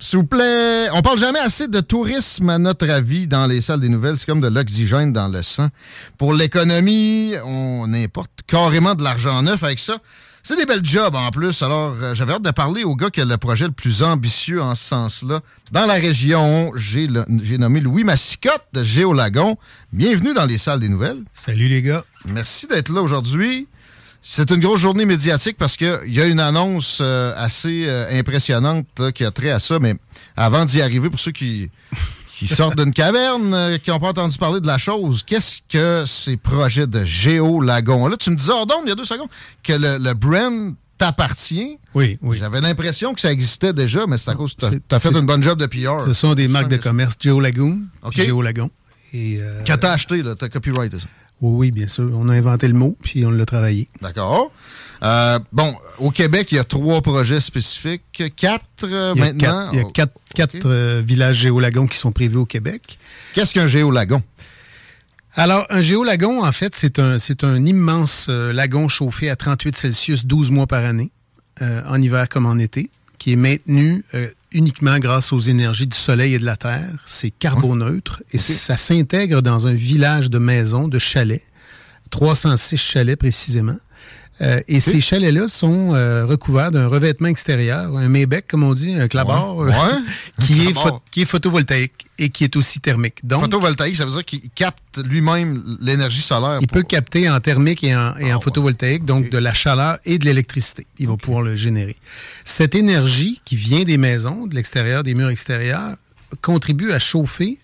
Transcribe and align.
S'il 0.00 0.18
vous 0.18 0.24
plaît, 0.24 0.88
on 0.92 1.02
parle 1.02 1.18
jamais 1.18 1.38
assez 1.38 1.68
de 1.68 1.80
tourisme 1.80 2.50
à 2.50 2.58
notre 2.58 2.88
avis 2.88 3.26
dans 3.26 3.46
les 3.46 3.60
salles 3.62 3.80
des 3.80 3.88
nouvelles. 3.88 4.18
C'est 4.18 4.26
comme 4.26 4.40
de 4.40 4.48
l'oxygène 4.48 5.12
dans 5.12 5.28
le 5.28 5.42
sang. 5.42 5.68
Pour 6.18 6.34
l'économie, 6.34 7.32
on 7.44 7.92
importe 7.94 8.40
carrément 8.46 8.94
de 8.94 9.02
l'argent 9.02 9.42
neuf 9.42 9.62
avec 9.62 9.78
ça. 9.78 9.98
C'est 10.46 10.56
des 10.56 10.66
belles 10.66 10.84
jobs 10.84 11.14
en 11.14 11.30
plus. 11.30 11.62
Alors, 11.62 11.94
euh, 12.02 12.14
j'avais 12.14 12.34
hâte 12.34 12.42
de 12.42 12.50
parler 12.50 12.84
au 12.84 12.96
gars 12.96 13.08
qui 13.08 13.22
a 13.22 13.24
le 13.24 13.38
projet 13.38 13.64
le 13.64 13.72
plus 13.72 14.02
ambitieux 14.02 14.60
en 14.60 14.74
ce 14.74 14.84
sens-là. 14.84 15.40
Dans 15.72 15.86
la 15.86 15.94
région, 15.94 16.70
j'ai 16.76 17.08
nommé 17.56 17.80
Louis 17.80 18.04
Massicotte 18.04 18.66
de 18.74 18.84
Géolagon. 18.84 19.56
Bienvenue 19.94 20.34
dans 20.34 20.44
les 20.44 20.58
salles 20.58 20.80
des 20.80 20.90
nouvelles. 20.90 21.22
Salut 21.32 21.68
les 21.68 21.80
gars. 21.80 22.04
Merci 22.26 22.66
d'être 22.66 22.92
là 22.92 23.00
aujourd'hui. 23.00 23.68
C'est 24.26 24.50
une 24.50 24.60
grosse 24.60 24.80
journée 24.80 25.04
médiatique 25.04 25.58
parce 25.58 25.76
qu'il 25.76 26.00
y 26.06 26.18
a 26.20 26.24
une 26.24 26.40
annonce 26.40 26.98
euh, 27.02 27.34
assez 27.36 27.84
euh, 27.86 28.08
impressionnante 28.18 28.86
là, 28.98 29.12
qui 29.12 29.22
a 29.22 29.30
trait 29.30 29.50
à 29.50 29.58
ça. 29.58 29.78
Mais 29.78 29.94
avant 30.34 30.64
d'y 30.64 30.80
arriver, 30.80 31.10
pour 31.10 31.20
ceux 31.20 31.30
qui, 31.30 31.68
qui 32.34 32.46
sortent 32.46 32.78
d'une 32.78 32.92
caverne, 32.94 33.52
euh, 33.52 33.76
qui 33.76 33.90
n'ont 33.90 34.00
pas 34.00 34.08
entendu 34.08 34.38
parler 34.38 34.60
de 34.60 34.66
la 34.66 34.78
chose, 34.78 35.22
qu'est-ce 35.22 35.60
que 35.68 36.04
ces 36.06 36.38
projets 36.38 36.86
de 36.86 37.04
Géolagon? 37.04 38.06
Là, 38.06 38.16
tu 38.16 38.30
me 38.30 38.36
disais, 38.36 38.52
Ordon, 38.52 38.76
il 38.84 38.88
y 38.88 38.92
a 38.92 38.94
deux 38.94 39.04
secondes, 39.04 39.28
que 39.62 39.74
le, 39.74 39.98
le 39.98 40.14
brand 40.14 40.74
t'appartient. 40.96 41.76
Oui, 41.94 42.18
oui. 42.22 42.38
J'avais 42.38 42.62
l'impression 42.62 43.12
que 43.12 43.20
ça 43.20 43.30
existait 43.30 43.74
déjà, 43.74 44.06
mais 44.08 44.16
c'est 44.16 44.30
à 44.30 44.34
cause 44.34 44.54
que 44.54 44.66
tu 44.70 44.80
as 44.90 44.98
fait 45.00 45.10
une 45.10 45.26
bonne 45.26 45.42
job 45.42 45.58
de 45.58 45.66
PR. 45.66 46.00
Ce 46.02 46.14
sont 46.14 46.34
des 46.34 46.48
marques 46.48 46.68
de 46.68 46.78
commerce 46.78 47.16
commerce 47.20 47.40
Lagoon. 47.42 47.82
OK. 48.02 48.16
Géolagon. 48.16 48.70
Et, 49.12 49.36
euh, 49.38 49.62
Que 49.64 49.74
t'as 49.74 49.92
acheté, 49.92 50.22
là, 50.22 50.34
t'as 50.34 50.48
copyrighté 50.48 50.98
ça. 50.98 51.06
Oui, 51.40 51.52
oui, 51.58 51.70
bien 51.72 51.88
sûr. 51.88 52.10
On 52.14 52.28
a 52.28 52.34
inventé 52.34 52.68
le 52.68 52.74
mot, 52.74 52.96
puis 53.02 53.24
on 53.26 53.30
l'a 53.30 53.44
travaillé. 53.46 53.88
D'accord. 54.00 54.50
Euh, 55.02 55.38
bon, 55.52 55.74
au 55.98 56.10
Québec, 56.10 56.48
il 56.52 56.56
y 56.56 56.58
a 56.58 56.64
trois 56.64 57.02
projets 57.02 57.40
spécifiques. 57.40 58.22
Quatre 58.36 58.64
euh, 58.84 59.12
Il 59.16 59.20
maintenant? 59.20 59.68
quatre, 59.68 59.72
il 59.72 59.76
y 59.78 59.82
a 59.82 59.84
Oh, 59.86 59.90
quatre, 59.92 60.56
OK. 60.56 60.64
euh, 60.66 61.02
villages 61.04 61.36
géolagons 61.36 61.86
qui 61.86 61.98
sont 61.98 62.12
prévus 62.12 62.38
au 62.38 62.46
Québec. 62.46 62.98
Qu'est-ce 63.34 63.52
qu'un 63.54 63.66
géolagon? 63.66 64.22
Alors, 65.36 65.66
un 65.68 65.82
géolagon, 65.82 66.44
en 66.44 66.52
fait, 66.52 66.74
c'est 66.76 66.98
un, 66.98 67.18
c'est 67.18 67.42
un 67.44 67.64
immense 67.66 68.26
euh, 68.28 68.52
lagon 68.52 68.88
chauffé 68.88 69.28
à 69.30 69.36
38 69.36 69.76
Celsius 69.76 70.24
12 70.26 70.50
mois 70.52 70.66
par 70.68 70.84
année, 70.84 71.10
euh, 71.60 71.82
en 71.88 72.00
hiver 72.00 72.28
comme 72.28 72.46
en 72.46 72.56
été, 72.58 72.88
qui 73.18 73.32
est 73.32 73.36
maintenu 73.36 74.04
euh, 74.14 74.28
uniquement 74.54 74.98
grâce 74.98 75.32
aux 75.32 75.40
énergies 75.40 75.86
du 75.86 75.96
soleil 75.96 76.34
et 76.34 76.38
de 76.38 76.44
la 76.44 76.56
terre. 76.56 77.02
C'est 77.04 77.30
carboneutre 77.30 78.22
et 78.32 78.38
ça 78.38 78.76
s'intègre 78.76 79.42
dans 79.42 79.66
un 79.66 79.74
village 79.74 80.30
de 80.30 80.38
maisons, 80.38 80.88
de 80.88 80.98
chalets, 80.98 81.44
306 82.10 82.76
chalets 82.76 83.18
précisément. 83.18 83.76
Euh, 84.40 84.60
et 84.66 84.80
ces 84.80 85.00
chalets-là 85.00 85.46
sont 85.46 85.94
euh, 85.94 86.26
recouverts 86.26 86.72
d'un 86.72 86.88
revêtement 86.88 87.28
extérieur, 87.28 87.96
un 87.96 88.08
Maybec, 88.08 88.46
comme 88.48 88.64
on 88.64 88.74
dit, 88.74 88.92
un 88.94 89.06
clabard, 89.06 89.56
Ouais. 89.56 89.72
euh, 89.72 89.76
Ouais. 89.76 90.02
qui, 90.44 90.54
Un 90.66 90.70
est 90.70 91.00
qui 91.12 91.24
photovoltaïque 91.24 92.08
et 92.18 92.30
qui 92.30 92.42
est 92.44 92.56
aussi 92.56 92.80
thermique. 92.80 93.24
Donc, 93.24 93.42
Photovoltaïque, 93.42 93.96
ça 93.96 94.04
veut 94.04 94.10
dire 94.10 94.24
qu'il 94.24 94.50
capte 94.54 94.98
lui-même 95.04 95.62
l'énergie 95.80 96.20
solaire. 96.22 96.58
il 96.60 96.66
pour- 96.66 96.78
peut 96.78 96.82
capter 96.82 97.30
en 97.30 97.38
thermique 97.38 97.84
et 97.84 97.94
en, 97.94 98.16
et 98.16 98.32
Ah, 98.32 98.36
en 98.38 98.40
photovoltaïque, 98.40 99.04
donc 99.04 99.30
de 99.30 99.38
la 99.38 99.54
chaleur 99.54 99.98
et 100.04 100.18
de 100.18 100.24
l'électricité. 100.24 100.86
Il 100.98 101.06
va 101.08 101.16
pouvoir 101.16 101.42
le 101.42 101.54
générer. 101.54 101.96
Cette 102.44 102.74
énergie 102.74 103.40
qui 103.44 103.54
vient 103.56 103.84
des 103.84 103.98
maisons, 103.98 104.46
de 104.48 104.54
l'extérieur, 104.56 105.04
des 105.04 105.14
murs 105.14 105.30
extérieurs, 105.30 105.94
contribue 106.42 106.90
à 106.90 106.98
chauffer 106.98 107.58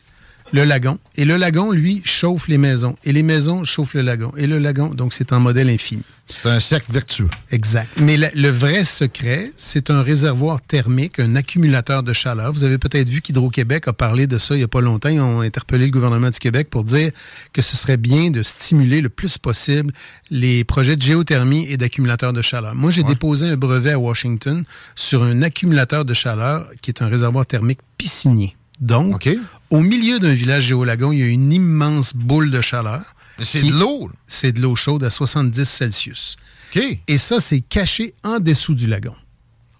le 0.52 0.64
lagon. 0.64 0.98
Et 1.16 1.24
le 1.24 1.36
lagon, 1.36 1.70
lui, 1.72 2.02
chauffe 2.04 2.48
les 2.48 2.58
maisons. 2.58 2.96
Et 3.04 3.12
les 3.12 3.22
maisons 3.22 3.64
chauffent 3.64 3.94
le 3.94 4.02
lagon. 4.02 4.32
Et 4.36 4.46
le 4.46 4.58
lagon, 4.58 4.88
donc 4.94 5.12
c'est 5.12 5.32
un 5.32 5.38
modèle 5.38 5.68
infini. 5.68 6.02
C'est 6.32 6.48
un 6.48 6.60
cercle 6.60 6.92
vertueux. 6.92 7.28
Exact. 7.50 7.88
Mais 8.00 8.16
la- 8.16 8.30
le 8.36 8.50
vrai 8.50 8.84
secret, 8.84 9.50
c'est 9.56 9.90
un 9.90 10.00
réservoir 10.00 10.60
thermique, 10.62 11.18
un 11.18 11.34
accumulateur 11.34 12.04
de 12.04 12.12
chaleur. 12.12 12.52
Vous 12.52 12.62
avez 12.62 12.78
peut-être 12.78 13.08
vu 13.08 13.20
qu'Hydro-Québec 13.20 13.88
a 13.88 13.92
parlé 13.92 14.28
de 14.28 14.38
ça 14.38 14.54
il 14.54 14.58
n'y 14.58 14.64
a 14.64 14.68
pas 14.68 14.80
longtemps. 14.80 15.08
Ils 15.08 15.20
ont 15.20 15.40
interpellé 15.40 15.86
le 15.86 15.90
gouvernement 15.90 16.30
du 16.30 16.38
Québec 16.38 16.68
pour 16.70 16.84
dire 16.84 17.10
que 17.52 17.62
ce 17.62 17.76
serait 17.76 17.96
bien 17.96 18.30
de 18.30 18.44
stimuler 18.44 19.00
le 19.00 19.08
plus 19.08 19.38
possible 19.38 19.92
les 20.30 20.62
projets 20.62 20.94
de 20.94 21.02
géothermie 21.02 21.66
et 21.68 21.76
d'accumulateurs 21.76 22.32
de 22.32 22.42
chaleur. 22.42 22.76
Moi, 22.76 22.92
j'ai 22.92 23.02
déposé 23.02 23.48
un 23.48 23.56
brevet 23.56 23.90
à 23.92 23.98
Washington 23.98 24.62
sur 24.94 25.24
un 25.24 25.42
accumulateur 25.42 26.04
de 26.04 26.14
chaleur 26.14 26.68
qui 26.80 26.92
est 26.92 27.02
un 27.02 27.08
réservoir 27.08 27.44
thermique 27.44 27.80
piscinier. 27.98 28.56
Donc, 28.80 29.16
OK. 29.16 29.36
Au 29.70 29.80
milieu 29.80 30.18
d'un 30.18 30.32
village 30.34 30.64
géolagon, 30.64 31.12
il 31.12 31.18
y 31.18 31.22
a 31.22 31.26
une 31.28 31.52
immense 31.52 32.14
boule 32.14 32.50
de 32.50 32.60
chaleur. 32.60 33.02
C'est 33.42 33.62
de 33.62 33.72
l'eau. 33.72 34.10
C'est 34.26 34.52
de 34.52 34.60
l'eau 34.60 34.76
chaude 34.76 35.02
à 35.04 35.10
70 35.10 35.64
Celsius. 35.64 36.36
OK. 36.76 36.82
Et 37.08 37.18
ça, 37.18 37.40
c'est 37.40 37.60
caché 37.60 38.14
en 38.22 38.38
dessous 38.38 38.74
du 38.74 38.86
lagon. 38.86 39.14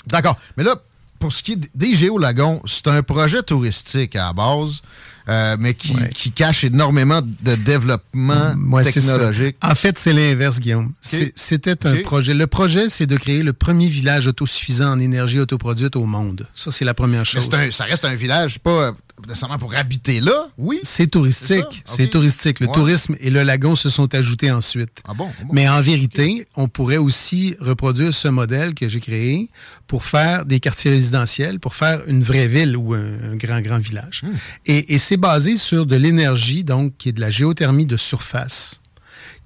D'accord. 0.06 0.38
Mais 0.56 0.64
là, 0.64 0.76
pour 1.18 1.32
ce 1.32 1.42
qui 1.42 1.52
est 1.52 1.70
des 1.74 1.94
géolagons, 1.94 2.62
c'est 2.64 2.86
un 2.88 3.02
projet 3.02 3.42
touristique 3.42 4.16
à 4.16 4.24
la 4.26 4.32
base, 4.32 4.80
euh, 5.28 5.56
mais 5.60 5.74
qui, 5.74 5.94
Ouais. 5.94 6.08
qui 6.14 6.32
cache 6.32 6.64
énormément 6.64 7.20
de 7.20 7.54
développement 7.54 8.54
Ouais, 8.70 8.82
technologique. 8.84 9.56
En 9.62 9.74
fait, 9.74 9.98
c'est 9.98 10.14
l'inverse, 10.14 10.58
Guillaume. 10.58 10.92
C'était 11.02 11.86
un 11.86 12.00
projet. 12.02 12.32
Le 12.32 12.46
projet, 12.46 12.88
c'est 12.88 13.06
de 13.06 13.18
créer 13.18 13.42
le 13.42 13.52
premier 13.52 13.88
village 13.90 14.26
autosuffisant 14.26 14.90
en 14.92 14.98
énergie 14.98 15.38
autoproduite 15.38 15.96
au 15.96 16.04
monde. 16.06 16.48
Ça, 16.54 16.70
c'est 16.70 16.86
la 16.86 16.94
première 16.94 17.26
chose. 17.26 17.50
un- 17.52 17.70
ça 17.70 17.84
reste 17.84 18.06
un 18.06 18.14
village, 18.14 18.58
pas 18.58 18.70
euh, 18.70 18.92
nécessairement 19.26 19.58
pour 19.58 19.74
habiter 19.74 20.20
là, 20.20 20.48
oui. 20.58 20.80
C'est 20.82 21.06
touristique. 21.08 21.82
C'est 21.84 22.08
touristique. 22.08 22.60
Le 22.60 22.66
Ouais. 22.68 22.74
tourisme 22.74 23.16
et 23.20 23.30
le 23.30 23.42
lagon 23.42 23.74
se 23.74 23.90
sont 23.90 24.14
ajoutés 24.14 24.50
ensuite. 24.50 25.00
Ah 25.08 25.14
bon? 25.14 25.30
Ah 25.40 25.44
bon? 25.44 25.52
Mais 25.54 25.68
en 25.68 25.80
vérité, 25.80 26.46
on 26.56 26.68
pourrait 26.68 26.96
aussi 26.98 27.56
reproduire 27.60 28.12
ce 28.14 28.28
modèle 28.28 28.74
que 28.74 28.88
j'ai 28.88 29.00
créé 29.00 29.48
pour 29.86 30.04
faire 30.04 30.44
des 30.44 30.60
quartiers 30.60 30.90
résidentiels, 30.90 31.58
pour 31.60 31.74
faire 31.74 32.00
une 32.06 32.22
vraie 32.22 32.46
ville 32.48 32.76
ou 32.76 32.94
un, 32.94 33.32
un 33.32 33.36
grand, 33.36 33.60
grand 33.60 33.78
village. 33.78 34.22
Hmm. 34.24 34.28
Et, 34.66 34.94
et 34.94 34.98
c'est 34.98 35.16
basé 35.16 35.56
sur 35.56 35.86
de 35.86 35.96
l'énergie, 35.96 36.64
donc, 36.64 36.96
qui 36.98 37.08
est 37.08 37.12
de 37.12 37.20
la 37.20 37.30
géothermie 37.30 37.86
de 37.86 37.96
surface, 37.96 38.80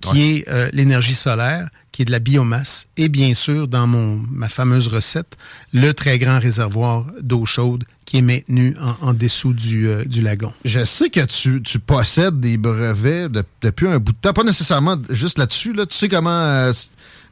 qui 0.00 0.22
est 0.22 0.48
euh, 0.48 0.68
l'énergie 0.72 1.14
solaire, 1.14 1.68
qui 1.94 2.02
est 2.02 2.06
de 2.06 2.10
la 2.10 2.18
biomasse, 2.18 2.86
et 2.96 3.08
bien 3.08 3.34
sûr, 3.34 3.68
dans 3.68 3.86
mon, 3.86 4.20
ma 4.28 4.48
fameuse 4.48 4.88
recette, 4.88 5.36
le 5.72 5.92
très 5.94 6.18
grand 6.18 6.40
réservoir 6.40 7.06
d'eau 7.20 7.46
chaude 7.46 7.84
qui 8.04 8.16
est 8.18 8.22
maintenu 8.22 8.74
en, 9.00 9.14
dessous 9.14 9.52
du, 9.52 9.86
euh, 9.86 10.04
du 10.04 10.20
lagon. 10.20 10.52
Je 10.64 10.84
sais 10.84 11.08
que 11.08 11.20
tu, 11.24 11.62
tu 11.62 11.78
possèdes 11.78 12.40
des 12.40 12.56
brevets 12.56 13.28
de- 13.30 13.44
depuis 13.62 13.86
un 13.86 14.00
bout 14.00 14.10
de 14.10 14.18
temps, 14.20 14.32
pas 14.32 14.42
nécessairement 14.42 14.96
juste 15.10 15.38
là-dessus. 15.38 15.72
Là, 15.72 15.86
tu 15.86 15.94
sais 15.96 16.08
comment 16.08 16.30
euh, 16.30 16.72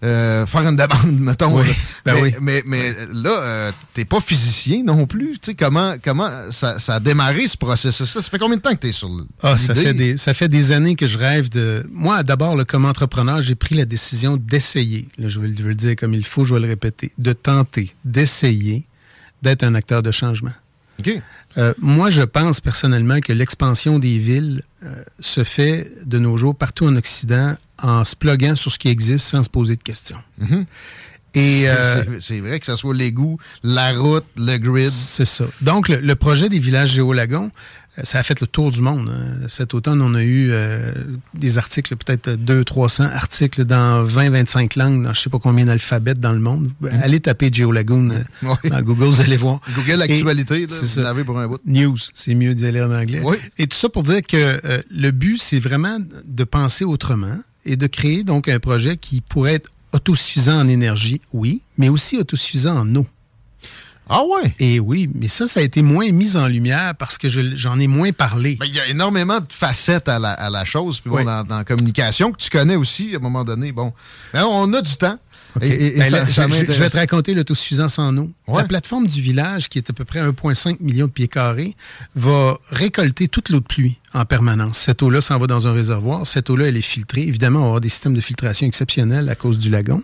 euh, 0.02 0.46
faire 0.46 0.62
une 0.62 0.76
demande, 0.76 1.12
mettons. 1.20 1.56
Oui, 1.58 1.66
ben 2.04 2.14
mais, 2.14 2.22
oui. 2.22 2.34
mais, 2.40 2.62
mais 2.66 2.94
là, 3.12 3.30
euh, 3.30 3.72
t'es 3.94 4.04
pas 4.04 4.20
physicien 4.20 4.82
non 4.82 5.06
plus. 5.06 5.38
Tu 5.38 5.50
sais 5.50 5.54
comment, 5.54 5.94
comment 6.02 6.28
ça, 6.50 6.78
ça 6.80 6.94
a 6.96 7.00
démarré 7.00 7.46
ce 7.46 7.56
processus 7.56 8.08
Ça 8.10 8.20
fait 8.22 8.38
combien 8.38 8.56
de 8.56 8.62
temps 8.62 8.74
que 8.74 8.80
tu 8.80 8.88
es 8.88 8.92
sur 8.92 9.08
le 9.08 9.24
Ah, 9.42 9.56
ça 9.56 9.74
fait, 9.74 9.94
des, 9.94 10.16
ça 10.16 10.34
fait 10.34 10.48
des 10.48 10.72
années 10.72 10.96
que 10.96 11.06
je 11.06 11.18
rêve 11.18 11.48
de... 11.50 11.86
Moi, 11.92 12.22
d'abord, 12.24 12.56
comme 12.66 12.84
entrepreneur, 12.84 13.40
j'ai 13.40 13.54
pris 13.54 13.76
la 13.76 13.84
décision 13.84 14.36
d'essayer. 14.36 15.06
Je, 15.18 15.38
vais, 15.38 15.48
le- 15.48 15.74
dire 15.74 15.94
comme 15.96 16.14
il 16.14 16.24
faut, 16.24 16.44
je 16.44 16.54
vais 16.54 16.60
le 16.60 16.68
répéter. 16.68 17.12
De 17.18 17.32
tenter, 17.32 17.94
d'essayer 18.04 18.84
d'être 19.42 19.62
un 19.62 19.74
acteur 19.74 20.02
de 20.02 20.10
changement. 20.10 20.52
Euh, 21.58 21.74
moi, 21.78 22.10
je 22.10 22.22
pense 22.22 22.60
personnellement 22.60 23.20
que 23.20 23.32
l'expansion 23.32 23.98
des 23.98 24.18
villes 24.18 24.62
euh, 24.84 25.02
se 25.20 25.44
fait 25.44 25.90
de 26.04 26.18
nos 26.18 26.36
jours 26.36 26.54
partout 26.56 26.86
en 26.86 26.96
Occident 26.96 27.56
en 27.82 28.04
se 28.04 28.16
pluguant 28.16 28.56
sur 28.56 28.72
ce 28.72 28.78
qui 28.78 28.88
existe 28.88 29.26
sans 29.26 29.42
se 29.42 29.50
poser 29.50 29.76
de 29.76 29.82
questions. 29.82 30.18
Mhm. 30.38 30.66
Et 31.34 31.64
euh, 31.68 32.20
c'est 32.20 32.40
vrai 32.40 32.60
que 32.60 32.66
ce 32.66 32.76
soit 32.76 32.94
l'égout, 32.94 33.38
la 33.62 33.92
route, 33.92 34.24
le 34.36 34.56
grid. 34.58 34.90
C'est 34.90 35.24
ça. 35.24 35.44
Donc, 35.60 35.88
le, 35.88 36.14
projet 36.14 36.48
des 36.48 36.58
villages 36.58 36.92
géolagons, 36.92 37.50
euh, 37.98 38.02
ça 38.04 38.18
a 38.18 38.22
fait 38.22 38.40
le 38.40 38.46
tour 38.46 38.70
du 38.70 38.82
monde. 38.82 39.10
Hein. 39.10 39.46
Cet 39.48 39.74
automne, 39.74 40.02
on 40.02 40.14
a 40.14 40.22
eu 40.22 40.48
euh, 40.50 40.92
des 41.34 41.58
articles, 41.58 41.96
peut-être 41.96 42.30
200-300 42.30 43.10
articles 43.12 43.64
dans 43.64 44.04
20-25 44.04 44.78
langues, 44.78 45.04
dans 45.04 45.14
je 45.14 45.20
sais 45.20 45.30
pas 45.30 45.38
combien 45.38 45.64
d'alphabets 45.64 46.14
dans 46.14 46.32
le 46.32 46.40
monde. 46.40 46.70
Mm. 46.80 46.88
Allez 47.02 47.20
taper 47.20 47.50
Geolagoon 47.52 48.10
dans 48.42 48.82
Google, 48.82 49.04
vous 49.06 49.20
allez 49.20 49.36
voir. 49.36 49.60
Google 49.74 50.02
Actualité, 50.02 50.66
vous 50.66 51.00
l'avez 51.00 51.24
pour 51.24 51.38
un 51.38 51.48
bout. 51.48 51.60
News, 51.64 51.96
c'est 52.14 52.34
mieux 52.34 52.54
d'y 52.54 52.66
aller 52.66 52.82
en 52.82 52.92
anglais. 52.92 53.22
Et 53.58 53.66
tout 53.66 53.76
ça 53.76 53.88
pour 53.88 54.02
dire 54.02 54.22
que 54.22 54.60
le 54.90 55.10
but, 55.10 55.38
c'est 55.38 55.60
vraiment 55.60 55.98
de 56.24 56.44
penser 56.44 56.84
autrement 56.84 57.38
et 57.64 57.76
de 57.76 57.86
créer 57.86 58.24
donc 58.24 58.48
un 58.48 58.58
projet 58.58 58.96
qui 58.96 59.20
pourrait 59.20 59.54
être 59.54 59.70
autosuffisant 59.92 60.60
en 60.60 60.68
énergie, 60.68 61.20
oui, 61.32 61.62
mais 61.78 61.88
aussi 61.88 62.16
autosuffisant 62.18 62.78
en 62.78 62.96
eau. 62.96 63.06
Ah 64.08 64.22
ouais? 64.24 64.54
Et 64.58 64.80
oui, 64.80 65.08
mais 65.14 65.28
ça, 65.28 65.48
ça 65.48 65.60
a 65.60 65.62
été 65.62 65.80
moins 65.80 66.10
mis 66.10 66.36
en 66.36 66.46
lumière 66.46 66.94
parce 66.96 67.18
que 67.18 67.28
j'en 67.28 67.78
ai 67.78 67.86
moins 67.86 68.12
parlé. 68.12 68.56
Ben, 68.56 68.66
il 68.66 68.74
y 68.74 68.80
a 68.80 68.86
énormément 68.88 69.38
de 69.40 69.52
facettes 69.52 70.08
à 70.08 70.18
la, 70.18 70.64
chose. 70.64 71.00
Puis 71.00 71.10
bon, 71.10 71.24
dans, 71.24 71.46
la 71.48 71.64
communication, 71.64 72.32
que 72.32 72.36
tu 72.36 72.50
connais 72.50 72.76
aussi 72.76 73.14
à 73.14 73.16
un 73.16 73.20
moment 73.20 73.44
donné. 73.44 73.72
Bon, 73.72 73.92
ben, 74.34 74.44
on 74.44 74.72
a 74.74 74.82
du 74.82 74.96
temps. 74.96 75.18
Et, 75.60 75.98
ben, 75.98 76.26
je, 76.28 76.82
vais 76.82 76.88
te 76.88 76.96
raconter 76.96 77.34
l'autosuffisance 77.34 77.98
en 77.98 78.16
eau. 78.16 78.30
La 78.48 78.64
plateforme 78.64 79.06
du 79.06 79.20
village, 79.20 79.68
qui 79.68 79.78
est 79.78 79.90
à 79.90 79.92
peu 79.92 80.04
près 80.04 80.20
1,5 80.20 80.76
million 80.80 81.06
de 81.06 81.12
pieds 81.12 81.28
carrés, 81.28 81.76
va 82.14 82.58
récolter 82.70 83.28
toute 83.28 83.50
l'eau 83.50 83.60
de 83.60 83.64
pluie 83.64 83.98
en 84.14 84.24
permanence. 84.24 84.78
Cette 84.78 85.02
eau-là 85.02 85.20
s'en 85.20 85.38
va 85.38 85.46
dans 85.46 85.66
un 85.66 85.72
réservoir. 85.72 86.26
Cette 86.26 86.48
eau-là, 86.50 86.68
elle 86.68 86.76
est 86.76 86.82
filtrée. 86.82 87.22
Évidemment, 87.22 87.58
on 87.58 87.62
va 87.62 87.66
avoir 87.68 87.80
des 87.80 87.88
systèmes 87.88 88.14
de 88.14 88.20
filtration 88.20 88.66
exceptionnels 88.66 89.28
à 89.28 89.34
cause 89.34 89.58
du 89.58 89.70
lagon. 89.70 90.02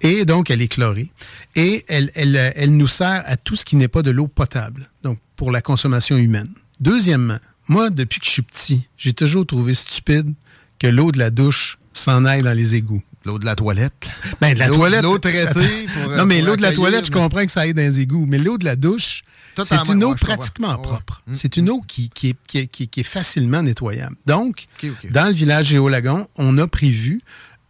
Et 0.00 0.24
donc, 0.24 0.50
elle 0.50 0.62
est 0.62 0.68
chlorée. 0.68 1.10
Et 1.54 1.84
elle, 1.88 2.10
elle, 2.14 2.36
elle 2.56 2.76
nous 2.76 2.86
sert 2.86 3.22
à 3.26 3.36
tout 3.36 3.56
ce 3.56 3.64
qui 3.64 3.76
n'est 3.76 3.88
pas 3.88 4.02
de 4.02 4.10
l'eau 4.10 4.28
potable, 4.28 4.90
donc 5.02 5.18
pour 5.36 5.50
la 5.50 5.60
consommation 5.60 6.16
humaine. 6.16 6.48
Deuxièmement, 6.80 7.38
moi, 7.68 7.90
depuis 7.90 8.20
que 8.20 8.26
je 8.26 8.30
suis 8.30 8.42
petit, 8.42 8.88
j'ai 8.96 9.12
toujours 9.12 9.46
trouvé 9.46 9.74
stupide 9.74 10.32
que 10.78 10.86
l'eau 10.86 11.12
de 11.12 11.18
la 11.18 11.30
douche 11.30 11.78
s'en 11.92 12.24
aille 12.24 12.42
dans 12.42 12.56
les 12.56 12.74
égouts. 12.74 13.02
L'eau 13.28 13.38
de 13.38 13.44
la 13.44 13.54
toilette. 13.54 14.08
Ben, 14.40 14.54
de 14.54 14.58
la 14.58 14.70
toilette. 14.70 15.02
L'eau 15.02 15.18
traitée. 15.18 15.86
Pour, 16.02 16.16
non, 16.16 16.24
mais 16.24 16.40
l'eau 16.40 16.56
de 16.56 16.62
la 16.62 16.72
toilette, 16.72 17.04
je 17.04 17.10
comprends 17.10 17.44
que 17.44 17.50
ça 17.50 17.60
aille 17.60 17.74
dans 17.74 17.82
les 17.82 18.00
égouts. 18.00 18.24
Mais 18.26 18.38
l'eau 18.38 18.56
de 18.56 18.64
la 18.64 18.74
douche, 18.74 19.22
c'est 19.62 19.86
une 19.86 20.02
eau 20.02 20.14
pratiquement 20.14 20.78
propre. 20.78 21.20
Mm. 21.26 21.34
C'est 21.34 21.58
une 21.58 21.68
eau 21.68 21.82
qui, 21.86 22.08
qui, 22.08 22.30
est, 22.30 22.66
qui, 22.68 22.88
qui, 22.88 23.00
est 23.00 23.02
facilement 23.02 23.62
nettoyable. 23.62 24.16
Donc, 24.24 24.64
dans 25.10 25.26
le 25.26 25.34
village 25.34 25.66
Géolagon, 25.66 26.26
on 26.36 26.56
a 26.56 26.66
prévu 26.66 27.20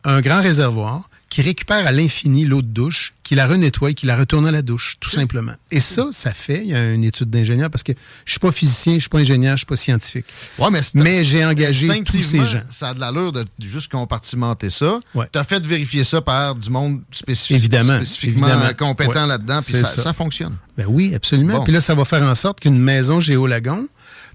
un 0.05 0.21
grand 0.21 0.41
réservoir 0.41 1.08
qui 1.29 1.43
récupère 1.43 1.87
à 1.87 1.93
l'infini 1.93 2.45
l'eau 2.47 2.63
de 2.63 2.69
douche, 2.69 3.13
qui 3.23 3.35
la 3.35 3.47
renettoie, 3.47 3.93
qui 3.93 4.07
la 4.07 4.17
retourne 4.17 4.47
à 4.47 4.51
la 4.51 4.63
douche, 4.63 4.97
tout 4.99 5.11
simplement. 5.11 5.53
Et 5.71 5.81
ça, 5.81 6.09
ça 6.11 6.33
fait, 6.33 6.63
il 6.63 6.69
y 6.69 6.75
a 6.75 6.93
une 6.93 7.05
étude 7.05 7.29
d'ingénieur, 7.29 7.69
parce 7.69 7.83
que 7.83 7.93
je 8.25 8.31
suis 8.31 8.41
pas 8.41 8.51
physicien, 8.51 8.95
je 8.95 9.01
suis 9.01 9.09
pas 9.11 9.19
ingénieur, 9.19 9.53
je 9.53 9.59
suis 9.59 9.67
pas 9.67 9.77
scientifique. 9.77 10.25
Ouais, 10.59 10.71
mais, 10.71 10.81
mais 10.95 11.25
j'ai 11.25 11.45
engagé 11.45 12.03
tous 12.03 12.21
ces 12.21 12.45
gens. 12.47 12.63
Ça 12.71 12.89
a 12.89 12.95
de 12.95 13.01
l'allure 13.01 13.33
de 13.33 13.47
juste 13.61 13.91
compartimenter 13.93 14.71
ça. 14.71 14.99
Tu 15.15 15.39
as 15.39 15.45
fait 15.45 15.65
vérifier 15.65 16.05
ça 16.05 16.23
par 16.23 16.55
du 16.55 16.71
monde 16.71 17.03
spécifique, 17.11 17.59
évidemment, 17.59 17.97
spécifiquement 17.97 18.49
évidemment. 18.49 18.75
compétent 18.75 19.27
là-dedans, 19.27 19.61
puis 19.63 19.75
ça, 19.75 20.13
fonctionne. 20.15 20.57
Ben 20.77 20.87
oui, 20.89 21.15
absolument. 21.15 21.63
Puis 21.63 21.73
là, 21.73 21.81
ça 21.81 21.95
va 21.95 22.05
faire 22.05 22.23
en 22.23 22.35
sorte 22.35 22.61
qu'une 22.61 22.79
maison 22.79 23.21
géolagon 23.21 23.87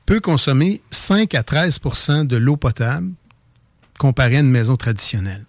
peut 0.06 0.20
consommer 0.20 0.82
5 0.92 1.34
à 1.34 1.42
13% 1.42 2.28
de 2.28 2.38
l'eau 2.38 2.58
potable 2.58 3.12
comparée 3.98 4.38
à 4.38 4.40
une 4.42 4.50
maison 4.50 4.76
traditionnelle. 4.76 5.46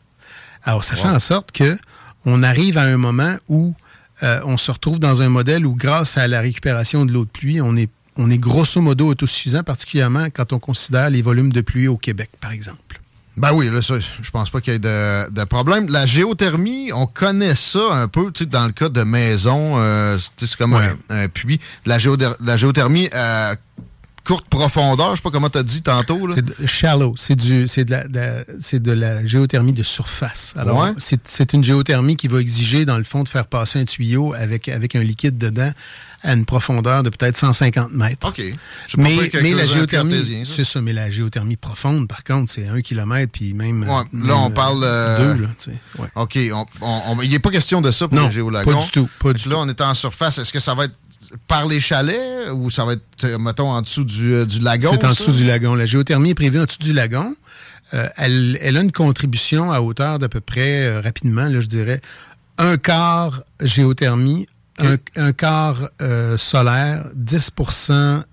Alors, 0.65 0.85
ça 0.85 0.97
fait 0.97 1.09
en 1.09 1.21
sorte 1.21 1.53
que 1.53 1.77
on 2.25 2.43
arrive 2.43 2.79
à 2.79 2.83
un 2.83 2.97
moment 2.97 3.37
où 3.49 3.75
euh, 4.23 4.41
on 4.45 4.57
se 4.57 4.71
retrouve 4.71 4.99
dans 4.99 5.23
un 5.23 5.29
modèle 5.29 5.67
où, 5.67 5.75
grâce 5.75 6.17
à 6.17 6.29
la 6.29 6.41
récupération 6.41 7.05
de 7.05 7.13
l'eau 7.13 7.25
de 7.25 7.31
pluie, 7.31 7.61
on 7.61 7.77
est, 7.77 7.91
on 8.17 8.31
est 8.31 8.39
grosso 8.39 8.81
modo 8.81 9.09
autosuffisant, 9.09 9.63
particulièrement 9.63 10.27
quand 10.33 10.53
on 10.53 10.59
considère 10.59 11.11
les 11.11 11.21
volumes 11.21 11.53
de 11.53 11.61
pluie 11.61 11.89
au 11.89 11.97
Québec, 11.97 12.31
par 12.41 12.53
exemple. 12.53 13.01
Ben 13.37 13.53
oui, 13.53 13.69
là, 13.69 13.83
ça, 13.83 13.99
je 13.99 14.31
pense 14.31 14.49
pas 14.49 14.61
qu'il 14.61 14.75
y 14.75 14.77
ait 14.77 14.79
de, 14.79 15.45
problème. 15.45 15.89
La 15.89 16.07
géothermie, 16.07 16.93
on 16.93 17.07
connaît 17.07 17.57
ça 17.57 17.93
un 17.93 18.07
peu, 18.07 18.31
tu 18.31 18.45
sais, 18.45 18.47
dans 18.51 18.65
le 18.65 18.73
cas 18.73 18.89
de 18.89 19.03
maison, 19.03 19.75
euh, 19.79 20.19
c'est 20.37 20.55
comme 20.55 20.79
un, 21.11 21.29
puits. 21.29 21.59
La, 21.85 21.99
la 22.41 22.57
géothermie, 22.57 23.11
euh, 23.13 23.57
courte 24.25 24.47
profondeur, 24.49 25.11
je 25.11 25.17
sais 25.17 25.23
pas 25.23 25.31
comment 25.31 25.51
tu 25.51 25.59
as 25.59 25.63
dit 25.63 25.83
tantôt. 25.83 26.29
C'est 26.35 26.67
shallow, 26.67 27.15
c'est 27.17 27.37
du 27.37 27.69
c'est 27.69 27.85
de 27.85 27.93
la, 27.93 28.45
c'est 28.61 28.83
de 28.83 28.93
la 28.93 29.25
géothermie 29.25 29.73
de 29.73 29.83
surface. 29.83 30.55
Alors 30.57 30.89
c'est 30.99 31.53
une 31.53 31.65
géothermie 31.65 32.17
qui 32.17 32.29
va 32.29 32.41
exiger 32.41 32.85
dans 32.85 32.99
le 32.99 33.05
fond 33.05 33.23
de 33.23 33.29
faire 33.29 33.47
passer 33.47 33.81
un 33.81 33.85
tuyau 33.85 34.35
avec 34.35 34.69
avec 34.69 34.97
un 34.97 35.03
liquide 35.03 35.39
dedans 35.39 35.73
à 36.25 36.33
une 36.33 36.47
profondeur 36.47 37.03
de 37.03 37.11
peut-être 37.11 37.37
150 37.37 37.93
mètres. 37.93 38.27
OK. 38.27 38.43
Mais, 38.97 39.31
mais 39.43 39.53
la 39.53 39.67
géothermie, 39.67 40.45
c'est 40.45 40.65
ça, 40.65 40.81
mais 40.81 40.93
la 40.93 41.11
géothermie 41.11 41.57
profonde, 41.57 42.09
par 42.09 42.25
contre, 42.25 42.51
c'est 42.51 42.67
un 42.67 42.81
kilomètre, 42.81 43.31
puis 43.31 43.53
même... 43.53 43.85
là, 43.85 44.37
on 44.39 44.51
parle... 44.51 44.83
Euh, 44.83 45.35
deux, 45.35 45.43
là, 45.43 45.49
ouais. 45.99 46.09
OK. 46.15 46.37
Il 46.37 47.31
n'est 47.31 47.39
pas 47.39 47.51
question 47.51 47.83
de 47.83 47.91
ça 47.91 48.09
pour 48.09 48.17
non, 48.17 48.27
le 48.27 48.33
géolagon. 48.33 48.73
pas 48.73 48.83
du 48.83 48.91
tout. 48.91 49.09
Pas 49.21 49.33
du 49.35 49.49
là, 49.51 49.57
on 49.59 49.69
est 49.69 49.81
en 49.83 49.95
surface. 49.95 50.39
Est-ce 50.39 50.53
que 50.53 50.61
ça 50.61 50.75
va 50.75 50.87
être 50.87 50.95
par 51.47 51.67
les 51.67 51.81
chalets 51.81 52.51
ou 52.53 52.71
ça 52.71 52.85
va 52.85 52.95
être, 52.95 53.03
euh, 53.25 53.39
mettons, 53.39 53.71
en 53.71 53.83
dessous 53.83 54.05
du, 54.05 54.35
euh, 54.35 54.45
du 54.45 54.61
lagon? 54.61 54.91
C'est 54.93 55.05
en 55.05 55.11
dessous 55.11 55.33
du 55.33 55.45
lagon. 55.45 55.75
La 55.75 55.87
géothermie 55.87 56.31
est 56.31 56.35
prévue 56.35 56.61
en 56.61 56.65
dessous 56.65 56.79
du 56.79 56.93
lagon. 56.93 57.35
Euh, 57.93 58.09
elle, 58.17 58.59
elle, 58.61 58.77
a 58.77 58.81
une 58.81 58.93
contribution 58.93 59.71
à 59.71 59.81
hauteur 59.81 60.19
d'à 60.19 60.29
peu 60.29 60.41
près, 60.41 60.99
rapidement, 61.01 61.49
là, 61.49 61.61
je 61.61 61.67
dirais, 61.67 62.01
un 62.59 62.77
quart 62.77 63.43
géothermie, 63.63 64.47
un, 64.79 65.33
quart 65.33 65.89
solaire, 66.37 67.07
10% 67.17 68.25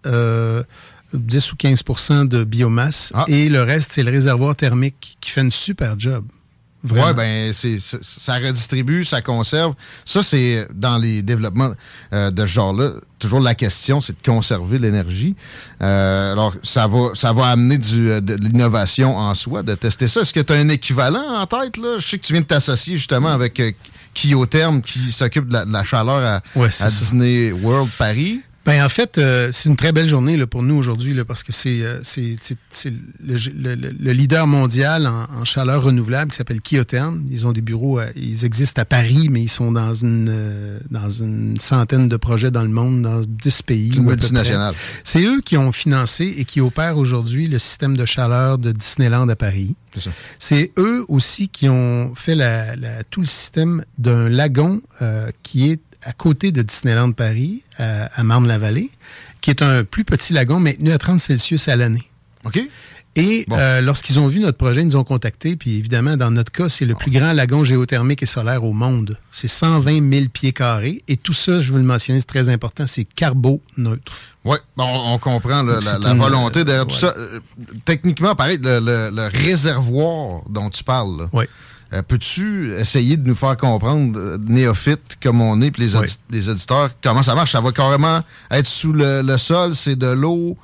10 1.14 1.52
ou 1.52 1.56
15% 1.58 2.28
de 2.28 2.44
biomasse, 2.44 3.12
ah. 3.14 3.26
et 3.28 3.50
le 3.50 3.62
reste, 3.62 3.92
c'est 3.94 4.04
le 4.04 4.12
réservoir 4.12 4.56
thermique 4.56 5.18
qui 5.20 5.32
fait 5.32 5.42
une 5.42 5.52
super 5.52 6.00
job. 6.00 6.24
Oui, 6.90 7.14
ben, 7.16 7.54
c'est, 7.54 7.78
ça 7.80 8.36
redistribue, 8.36 9.04
ça 9.04 9.22
conserve. 9.22 9.76
Ça, 10.04 10.24
c'est 10.24 10.68
dans 10.74 10.98
les 10.98 11.22
développements 11.22 11.72
euh, 12.12 12.32
de 12.32 12.42
ce 12.42 12.52
genre-là. 12.52 12.94
Toujours 13.20 13.40
la 13.40 13.54
question, 13.54 14.02
c'est 14.02 14.14
de 14.14 14.26
conserver 14.26 14.80
l'énergie. 14.80 15.36
Euh, 15.84 16.32
alors, 16.32 16.56
ça 16.64 16.88
va, 16.88 17.12
ça 17.14 17.34
va 17.34 17.48
amener 17.48 17.78
du, 17.78 18.10
euh, 18.10 18.20
de 18.20 18.34
l'innovation 18.34 19.16
en 19.16 19.36
soi, 19.36 19.62
de 19.62 19.76
tester 19.76 20.08
ça. 20.08 20.22
Est-ce 20.22 20.34
que 20.34 20.40
tu 20.40 20.54
as 20.54 20.56
un 20.56 20.70
équivalent 20.70 21.36
en 21.36 21.46
tête? 21.46 21.78
Là? 21.78 21.98
Je 22.00 22.08
sais 22.08 22.18
que 22.18 22.26
tu 22.26 22.34
viens 22.34 22.42
de 22.42 22.48
t'associer 22.48 22.98
justement 22.98 23.30
avec 23.30 23.60
euh, 23.60 23.72
Kyotherm 24.16 24.82
qui 24.82 25.12
s'occupe 25.12 25.50
de, 25.50 25.72
la 25.72 25.84
chaleur 25.84 26.18
à, 26.24 26.42
à 26.60 26.88
Disney 26.90 27.52
World 27.52 27.92
Paris. 27.98 28.42
Ben 28.64 28.86
en 28.86 28.90
fait, 28.90 29.18
euh, 29.18 29.50
c'est 29.52 29.70
une 29.70 29.76
très 29.76 29.92
belle 29.92 30.08
journée 30.08 30.38
là, 30.38 30.46
pour 30.46 30.62
nous 30.62 30.76
aujourd'hui 30.76 31.16
parce 31.24 31.44
que 31.44 31.52
c'est 31.52 31.82
euh, 31.82 32.00
le, 33.24 34.12
leader 34.12 34.46
mondial 34.46 35.08
en, 35.08 35.44
chaleur 35.46 35.84
renouvelable 35.84 36.30
qui 36.30 36.38
s'appelle 36.38 36.62
Kyotherm. 36.62 37.26
Ils 37.30 37.48
ont 37.48 37.54
des 37.54 37.62
bureaux, 37.62 38.00
ils 38.16 38.46
existent 38.46 38.80
à 38.80 38.86
Paris, 38.86 39.30
mais 39.32 39.42
ils 39.42 39.50
sont 39.50 39.72
dans 39.72 39.96
une 39.96 40.30
euh, 40.30 40.80
dans 40.92 41.10
une 41.10 41.60
centaine 41.60 42.08
de 42.08 42.18
projets 42.18 42.52
dans 42.52 42.62
le 42.62 42.70
monde, 42.70 43.02
dans 43.02 43.22
10 43.22 43.64
pays. 43.64 44.00
Multinational. 44.00 44.76
C'est 45.04 45.24
eux 45.24 45.42
qui 45.42 45.58
ont 45.58 45.72
financé 45.72 46.36
et 46.38 46.46
qui 46.46 46.62
opèrent 46.62 46.98
aujourd'hui 46.98 47.48
le 47.48 47.58
système 47.58 47.98
de 47.98 48.06
chaleur 48.06 48.60
de 48.60 48.72
Disneyland 48.72 49.28
à 49.30 49.36
Paris. 49.36 49.76
C'est 50.40 50.72
eux 50.78 51.04
aussi 51.08 51.50
qui 51.50 51.68
ont 51.68 52.14
fait 52.16 52.36
la, 52.36 52.76
tout 53.10 53.22
le 53.22 53.28
système 53.28 53.84
d'un 53.98 54.30
lagon 54.30 54.82
qui 55.44 55.72
est 55.72 55.82
à 56.04 56.14
côté 56.14 56.52
de 56.52 56.62
Disneyland 56.62 57.12
Paris, 57.12 57.64
à, 57.78 58.24
Marne-la-Vallée, 58.24 58.90
qui 59.42 59.50
est 59.50 59.62
un 59.62 59.84
plus 59.84 60.04
petit 60.04 60.34
lagon 60.34 60.60
maintenu 60.60 60.92
à 60.92 60.98
30 60.98 61.20
Celsius 61.20 61.68
à 61.68 61.76
l'année. 61.76 62.10
OK. 62.44 62.60
Et 63.18 63.46
euh, 63.52 63.82
lorsqu'ils 63.82 64.20
ont 64.20 64.28
vu 64.28 64.40
notre 64.40 64.58
projet, 64.58 64.82
ils 64.82 64.88
nous 64.88 64.96
ont 64.96 65.04
contactés. 65.04 65.58
Puis 65.58 65.76
évidemment, 65.76 66.16
dans 66.16 66.32
notre 66.32 66.52
cas, 66.52 66.70
c'est 66.70 66.86
le 66.86 66.96
plus 66.96 67.12
grand 67.12 67.34
lagon 67.34 67.64
géothermique 67.64 68.24
et 68.24 68.26
solaire 68.26 68.64
au 68.64 68.72
monde. 68.72 69.18
C'est 69.32 69.50
120 69.50 70.10
000 70.10 70.26
pieds 70.32 70.54
carrés. 70.54 71.02
Et 71.10 71.18
tout 71.18 71.34
ça, 71.34 71.60
je 71.60 71.74
veux 71.74 71.80
le 71.80 71.84
mentionner, 71.84 72.20
c'est 72.20 72.26
très 72.26 72.48
important, 72.48 72.88
c'est 72.88 73.04
carbo-neutre. 73.04 74.14
Oui, 74.46 74.58
on, 74.78 75.20
comprend 75.20 75.62
la, 75.62 76.14
volonté 76.14 76.64
derrière 76.64 76.88
tout 76.88 76.96
ça. 76.96 77.14
Euh, 77.18 77.42
techniquement, 77.84 78.34
pareil, 78.34 78.60
le, 78.62 79.28
réservoir 79.28 80.44
dont 80.50 80.70
tu 80.70 80.84
parles. 80.84 81.28
Oui. 81.34 81.46
Euh, 81.94 82.02
peux-tu 82.02 82.74
essayer 82.74 83.18
de 83.18 83.28
nous 83.28 83.36
faire 83.36 83.58
comprendre, 83.58 84.18
euh, 84.18 84.38
néophyte 84.42 85.18
comme 85.22 85.42
on 85.42 85.62
est, 85.62 85.72
puis 85.72 85.88
les, 85.88 86.00
les, 86.30 86.50
éditeurs, 86.50 86.92
comment 87.04 87.22
ça 87.22 87.36
marche? 87.36 87.52
Ça 87.52 87.60
va 87.60 87.72
carrément 87.72 88.22
être 88.50 88.66
sous 88.66 88.94
le, 88.94 89.38
sol, 89.38 89.76
c'est 89.76 89.98
de 89.98 90.08
l'eau 90.08 90.58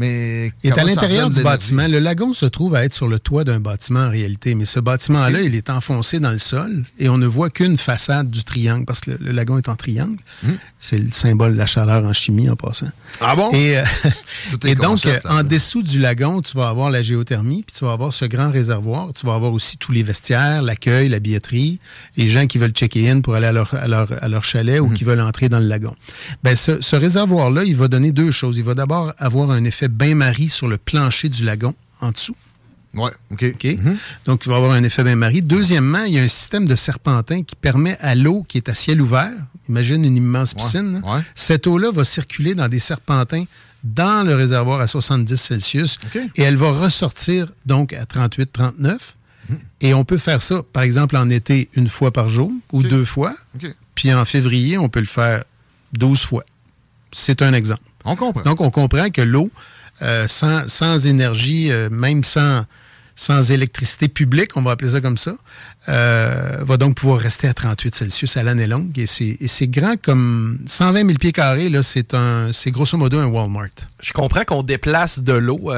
Mais 0.00 0.50
il 0.64 0.70
est 0.70 0.78
à 0.78 0.84
l'intérieur 0.84 1.28
du 1.28 1.42
bâtiment. 1.42 1.86
Le 1.86 1.98
lagon 1.98 2.32
se 2.32 2.46
trouve 2.46 2.74
à 2.74 2.84
être 2.84 2.94
sur 2.94 3.06
le 3.06 3.18
toit 3.18 3.44
d'un 3.44 3.60
bâtiment 3.60 4.00
en 4.00 4.08
réalité, 4.08 4.54
mais 4.54 4.64
ce 4.64 4.80
bâtiment-là, 4.80 5.42
il 5.42 5.54
est 5.54 5.68
enfoncé 5.68 6.20
dans 6.20 6.30
le 6.30 6.38
sol 6.38 6.86
et 6.98 7.10
on 7.10 7.18
ne 7.18 7.26
voit 7.26 7.50
qu'une 7.50 7.76
façade 7.76 8.30
du 8.30 8.42
triangle 8.42 8.86
parce 8.86 9.00
que 9.00 9.10
le, 9.10 9.30
lagon 9.32 9.58
est 9.58 9.68
en 9.68 9.76
triangle. 9.76 10.16
Hmm. 10.42 10.54
C'est 10.78 10.96
le 10.96 11.12
symbole 11.12 11.52
de 11.52 11.58
la 11.58 11.66
chaleur 11.66 12.02
en 12.02 12.14
chimie 12.14 12.48
en 12.48 12.56
passant. 12.56 12.88
Ah 13.20 13.36
bon? 13.36 13.50
Et, 13.52 13.76
euh, 13.76 14.74
donc, 14.76 15.06
en 15.28 15.42
dessous 15.42 15.82
du 15.82 16.00
lagon, 16.00 16.40
tu 16.40 16.56
vas 16.56 16.70
avoir 16.70 16.90
la 16.90 17.02
géothermie, 17.02 17.62
puis 17.66 17.76
tu 17.76 17.84
vas 17.84 17.92
avoir 17.92 18.14
ce 18.14 18.24
grand 18.24 18.50
réservoir. 18.50 19.10
Tu 19.14 19.26
vas 19.26 19.34
avoir 19.34 19.52
aussi 19.52 19.76
tous 19.76 19.92
les 19.92 20.02
vestiaires, 20.02 20.62
l'accueil, 20.62 21.10
la 21.10 21.18
billetterie, 21.18 21.78
les 22.16 22.30
gens 22.30 22.46
qui 22.46 22.56
veulent 22.56 22.70
checker 22.70 23.10
in 23.10 23.20
pour 23.20 23.34
aller 23.34 23.48
à 23.48 23.52
leur, 23.52 23.74
à 23.74 24.28
leur, 24.28 24.44
chalet 24.44 24.80
ou 24.80 24.86
hmm. 24.86 24.94
qui 24.94 25.04
veulent 25.04 25.20
entrer 25.20 25.50
dans 25.50 25.60
le 25.60 25.66
lagon. 25.66 25.92
Ben, 26.42 26.56
ce, 26.56 26.80
ce 26.80 26.96
réservoir-là, 26.96 27.64
il 27.64 27.76
va 27.76 27.88
donner 27.88 28.12
deux 28.12 28.30
choses. 28.30 28.56
Il 28.56 28.64
va 28.64 28.72
d'abord 28.72 29.12
avoir 29.18 29.50
un 29.50 29.62
effet 29.64 29.89
bain-marie 29.90 30.48
sur 30.48 30.68
le 30.68 30.78
plancher 30.78 31.28
du 31.28 31.44
lagon 31.44 31.74
en 32.00 32.10
dessous. 32.12 32.36
Oui, 32.94 33.10
OK. 33.30 33.44
OK. 33.54 33.64
Mhm. 33.64 33.96
Donc, 34.24 34.42
il 34.44 34.48
va 34.50 34.56
avoir 34.56 34.72
un 34.72 34.82
effet 34.82 35.04
bain-marie. 35.04 35.42
Deuxièmement, 35.42 36.04
il 36.04 36.14
y 36.14 36.18
a 36.18 36.22
un 36.22 36.28
système 36.28 36.66
de 36.66 36.74
serpentin 36.74 37.42
qui 37.42 37.54
permet 37.54 37.96
à 38.00 38.14
l'eau 38.14 38.44
qui 38.48 38.58
est 38.58 38.68
à 38.68 38.74
ciel 38.74 39.00
ouvert, 39.00 39.32
imagine 39.68 40.04
une 40.04 40.16
immense 40.16 40.54
piscine, 40.54 41.02
cette 41.34 41.66
eau-là 41.66 41.92
va 41.92 42.04
circuler 42.04 42.54
dans 42.54 42.68
des 42.68 42.80
serpentins 42.80 43.44
dans 43.84 44.26
le 44.26 44.34
réservoir 44.34 44.80
à 44.80 44.86
70 44.86 45.36
Celsius 45.36 45.98
et 46.36 46.42
elle 46.42 46.56
va 46.56 46.70
ressortir 46.72 47.48
donc 47.64 47.92
à 47.92 48.04
38-39. 48.04 49.14
Mhm. 49.48 49.58
Et 49.80 49.94
on 49.94 50.04
peut 50.04 50.18
faire 50.18 50.42
ça, 50.42 50.62
par 50.72 50.82
exemple, 50.82 51.16
en 51.16 51.30
été, 51.30 51.68
une 51.74 51.88
fois 51.88 52.12
par 52.12 52.28
jour 52.28 52.52
ou 52.72 52.82
deux 52.82 53.04
fois. 53.04 53.34
Puis 53.94 54.12
en 54.12 54.24
février, 54.24 54.78
on 54.78 54.88
peut 54.88 55.00
le 55.00 55.06
faire 55.06 55.44
12 55.92 56.22
fois. 56.22 56.44
C'est 57.12 57.42
un 57.42 57.52
exemple. 57.52 57.82
On 58.04 58.16
comprend. 58.16 58.42
Donc, 58.42 58.60
on 58.60 58.70
comprend 58.70 59.10
que 59.10 59.22
l'eau 59.22 59.50
euh, 60.02 60.26
sans, 60.28 61.06
énergie, 61.06 61.70
euh, 61.70 61.90
même 61.90 62.24
sans, 62.24 62.64
sans 63.16 63.50
électricité 63.50 64.08
publique, 64.08 64.56
on 64.56 64.62
va 64.62 64.72
appeler 64.72 64.90
ça 64.90 65.00
comme 65.00 65.18
ça, 65.18 65.34
euh, 65.88 66.58
va 66.62 66.76
donc 66.78 66.94
pouvoir 66.94 67.18
rester 67.20 67.48
à 67.48 67.54
38 67.54 67.94
Celsius 67.94 68.36
à 68.36 68.42
l'année 68.42 68.66
longue. 68.66 68.98
Et 68.98 69.06
c'est 69.06 69.68
grand 69.68 70.00
comme 70.00 70.58
120 70.66 71.06
000 71.06 71.18
pieds 71.18 71.32
carrés, 71.32 71.70
c'est 71.82 72.70
grosso 72.70 72.96
modo 72.96 73.18
un 73.18 73.26
Walmart. 73.26 73.68
Je 74.02 74.12
comprends 74.12 74.44
qu'on 74.44 74.62
déplace 74.62 75.20
de 75.20 75.34
l'eau. 75.34 75.70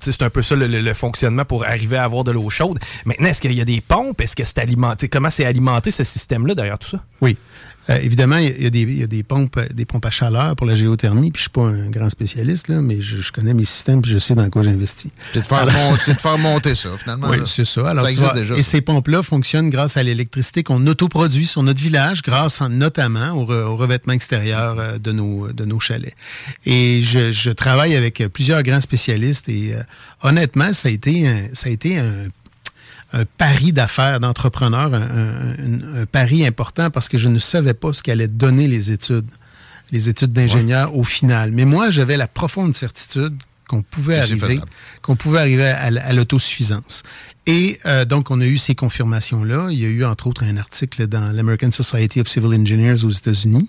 c'est 0.00 0.22
un 0.22 0.30
peu 0.30 0.42
ça 0.42 0.56
le, 0.56 0.92
fonctionnement 0.94 1.44
pour 1.44 1.64
arriver 1.64 1.96
à 1.96 2.04
avoir 2.04 2.24
de 2.24 2.32
l'eau 2.32 2.50
chaude. 2.50 2.80
Maintenant, 3.04 3.28
est-ce 3.28 3.40
qu'il 3.40 3.52
y 3.52 3.60
a 3.60 3.64
des 3.64 3.80
pompes? 3.80 4.20
Est-ce 4.20 4.34
que 4.34 4.44
c'est 4.44 4.58
alimenté? 4.58 5.08
Comment 5.08 5.30
c'est 5.30 5.44
alimenté 5.44 5.92
ce 5.92 6.02
système-là 6.02 6.54
derrière 6.56 6.78
tout 6.78 6.88
ça? 6.88 7.04
Oui. 7.20 7.36
Euh, 7.90 7.98
évidemment, 8.02 8.36
il 8.36 8.62
y, 8.62 8.66
a 9.02 9.06
des, 9.06 9.22
pompes, 9.22 9.58
des 9.72 9.84
pompes 9.84 10.06
à 10.06 10.10
chaleur 10.10 10.54
pour 10.54 10.66
la 10.66 10.74
géothermie. 10.74 11.30
Puis 11.30 11.40
je 11.40 11.42
suis 11.42 11.50
pas 11.50 11.62
un 11.62 11.90
grand 11.90 12.10
spécialiste, 12.10 12.68
là, 12.68 12.80
mais 12.80 13.00
je, 13.00 13.32
connais 13.32 13.54
mes 13.54 13.64
systèmes 13.64 14.00
puis 14.02 14.10
je 14.10 14.18
sais 14.18 14.34
dans 14.34 14.48
quoi 14.50 14.62
j'investis. 14.62 15.10
C'est 15.32 15.40
de, 15.40 15.46
faire 15.46 16.38
monter 16.38 16.74
ça, 16.74 16.90
finalement. 16.96 17.28
Oui, 17.28 17.38
c'est 17.46 17.64
ça. 17.64 17.90
Alors, 17.90 18.04
ça 18.04 18.10
existe 18.10 18.34
déjà. 18.34 18.56
Et 18.56 18.62
ces 18.62 18.80
pompes-là 18.80 19.22
fonctionnent 19.22 19.70
grâce 19.70 19.96
à 19.96 20.02
l'électricité 20.02 20.62
qu'on 20.62 20.86
autoproduit 20.86 21.46
sur 21.46 21.62
notre 21.62 21.80
village, 21.80 22.22
grâce 22.22 22.60
notamment 22.60 23.32
au, 23.32 23.76
revêtement 23.76 24.12
extérieur 24.12 24.78
euh, 24.78 24.98
de 24.98 25.12
nos, 25.12 25.52
de 25.52 25.64
nos 25.64 25.80
chalets. 25.80 26.14
Et 26.66 27.02
je, 27.02 27.50
travaille 27.50 27.96
avec 27.96 28.22
plusieurs 28.32 28.62
grands 28.62 28.80
spécialistes 28.80 29.48
et 29.48 29.74
euh, 29.74 29.82
honnêtement, 30.22 30.72
ça 30.72 30.88
a 30.88 30.92
été 30.92 31.26
ça 31.52 31.68
a 31.68 31.72
été 31.72 31.98
un 31.98 32.28
un 33.12 33.24
pari 33.24 33.72
d'affaires, 33.72 34.20
d'entrepreneur, 34.20 34.92
un, 34.94 36.06
pari 36.06 36.46
important 36.46 36.90
parce 36.90 37.08
que 37.08 37.18
je 37.18 37.28
ne 37.28 37.38
savais 37.38 37.74
pas 37.74 37.92
ce 37.92 38.02
qu'allaient 38.02 38.28
donner 38.28 38.68
les 38.68 38.90
études, 38.90 39.28
les 39.92 40.08
études 40.08 40.32
d'ingénieur 40.32 40.96
au 40.96 41.04
final. 41.04 41.50
Mais 41.52 41.64
moi, 41.64 41.90
j'avais 41.90 42.16
la 42.16 42.28
profonde 42.28 42.74
certitude 42.74 43.34
qu'on 43.70 43.82
pouvait 43.82 44.18
arriver, 44.18 44.60
qu'on 45.00 45.14
pouvait 45.14 45.38
arriver 45.38 45.68
à, 45.68 46.12
l'autosuffisance. 46.12 47.04
Et 47.46 47.78
euh, 47.86 48.04
donc, 48.04 48.32
on 48.32 48.40
a 48.40 48.44
eu 48.44 48.58
ces 48.58 48.74
confirmations-là. 48.74 49.68
Il 49.70 49.78
y 49.78 49.84
a 49.84 49.88
eu, 49.88 50.04
entre 50.04 50.26
autres, 50.26 50.44
un 50.44 50.56
article 50.56 51.06
dans 51.06 51.32
l'American 51.32 51.70
Society 51.70 52.20
of 52.20 52.28
Civil 52.28 52.52
Engineers 52.60 53.04
aux 53.04 53.10
États-Unis. 53.10 53.68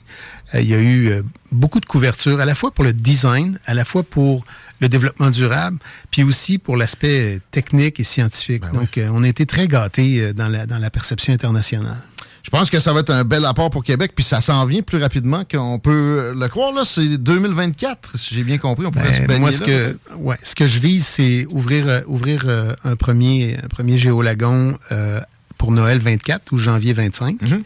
Euh, 0.56 0.62
il 0.62 0.68
y 0.68 0.74
a 0.74 0.80
eu 0.80 1.10
euh, 1.10 1.22
beaucoup 1.52 1.80
de 1.80 1.86
couverture, 1.86 2.40
à 2.40 2.46
la 2.46 2.56
fois 2.56 2.72
pour 2.72 2.84
le 2.84 2.94
design, 2.94 3.60
à 3.68 3.76
la 3.76 3.86
fois 3.86 4.02
pour 4.02 4.44
le 4.82 4.90
développement 4.90 5.30
durable, 5.30 5.78
puis 6.10 6.24
aussi 6.24 6.58
pour 6.58 6.76
l'aspect 6.76 7.40
technique 7.52 8.00
et 8.00 8.04
scientifique. 8.04 8.62
Ben 8.62 8.72
Donc, 8.74 9.00
on 9.14 9.24
a 9.24 9.28
été 9.28 9.46
très 9.46 9.68
gâtés 9.68 10.34
dans 10.34 10.48
la, 10.50 10.66
dans 10.66 10.80
la 10.80 10.90
perception 10.90 11.34
internationale. 11.34 11.98
Je 12.44 12.50
pense 12.50 12.70
que 12.70 12.80
ça 12.80 12.92
va 12.92 13.02
être 13.02 13.12
un 13.12 13.24
bel 13.24 13.46
apport 13.46 13.70
pour 13.70 13.84
Québec, 13.84 14.14
puis 14.16 14.24
ça 14.26 14.42
s'en 14.42 14.66
vient 14.66 14.82
plus 14.82 14.98
rapidement 14.98 15.44
qu'on 15.50 15.80
peut 15.80 16.34
le 16.36 16.48
croire. 16.48 16.74
Là, 16.74 16.84
c'est 16.86 17.18
2024, 17.18 18.18
si 18.18 18.36
j'ai 18.36 18.44
bien 18.44 18.58
compris. 18.58 18.86
On 18.86 18.92
pourrait 18.92 19.26
ben, 19.28 19.40
moi, 19.40 19.52
ce 19.52 19.62
que, 19.62 19.98
ouais, 20.18 20.38
ce 20.42 20.56
que 20.56 20.66
je 20.66 20.80
vise, 20.80 21.06
c'est 21.06 21.46
ouvrir, 21.50 21.88
euh, 21.88 22.02
ouvrir 22.08 22.44
euh, 22.46 22.74
un 22.84 22.96
premier, 22.96 23.58
un 23.64 23.68
premier 23.68 23.98
géolagon 23.98 24.78
euh, 24.92 25.20
pour 25.62 25.72
Noël 25.72 26.00
24 26.00 26.54
ou 26.54 26.58
janvier 26.58 26.92
25. 26.92 27.40
Mhm. 27.40 27.64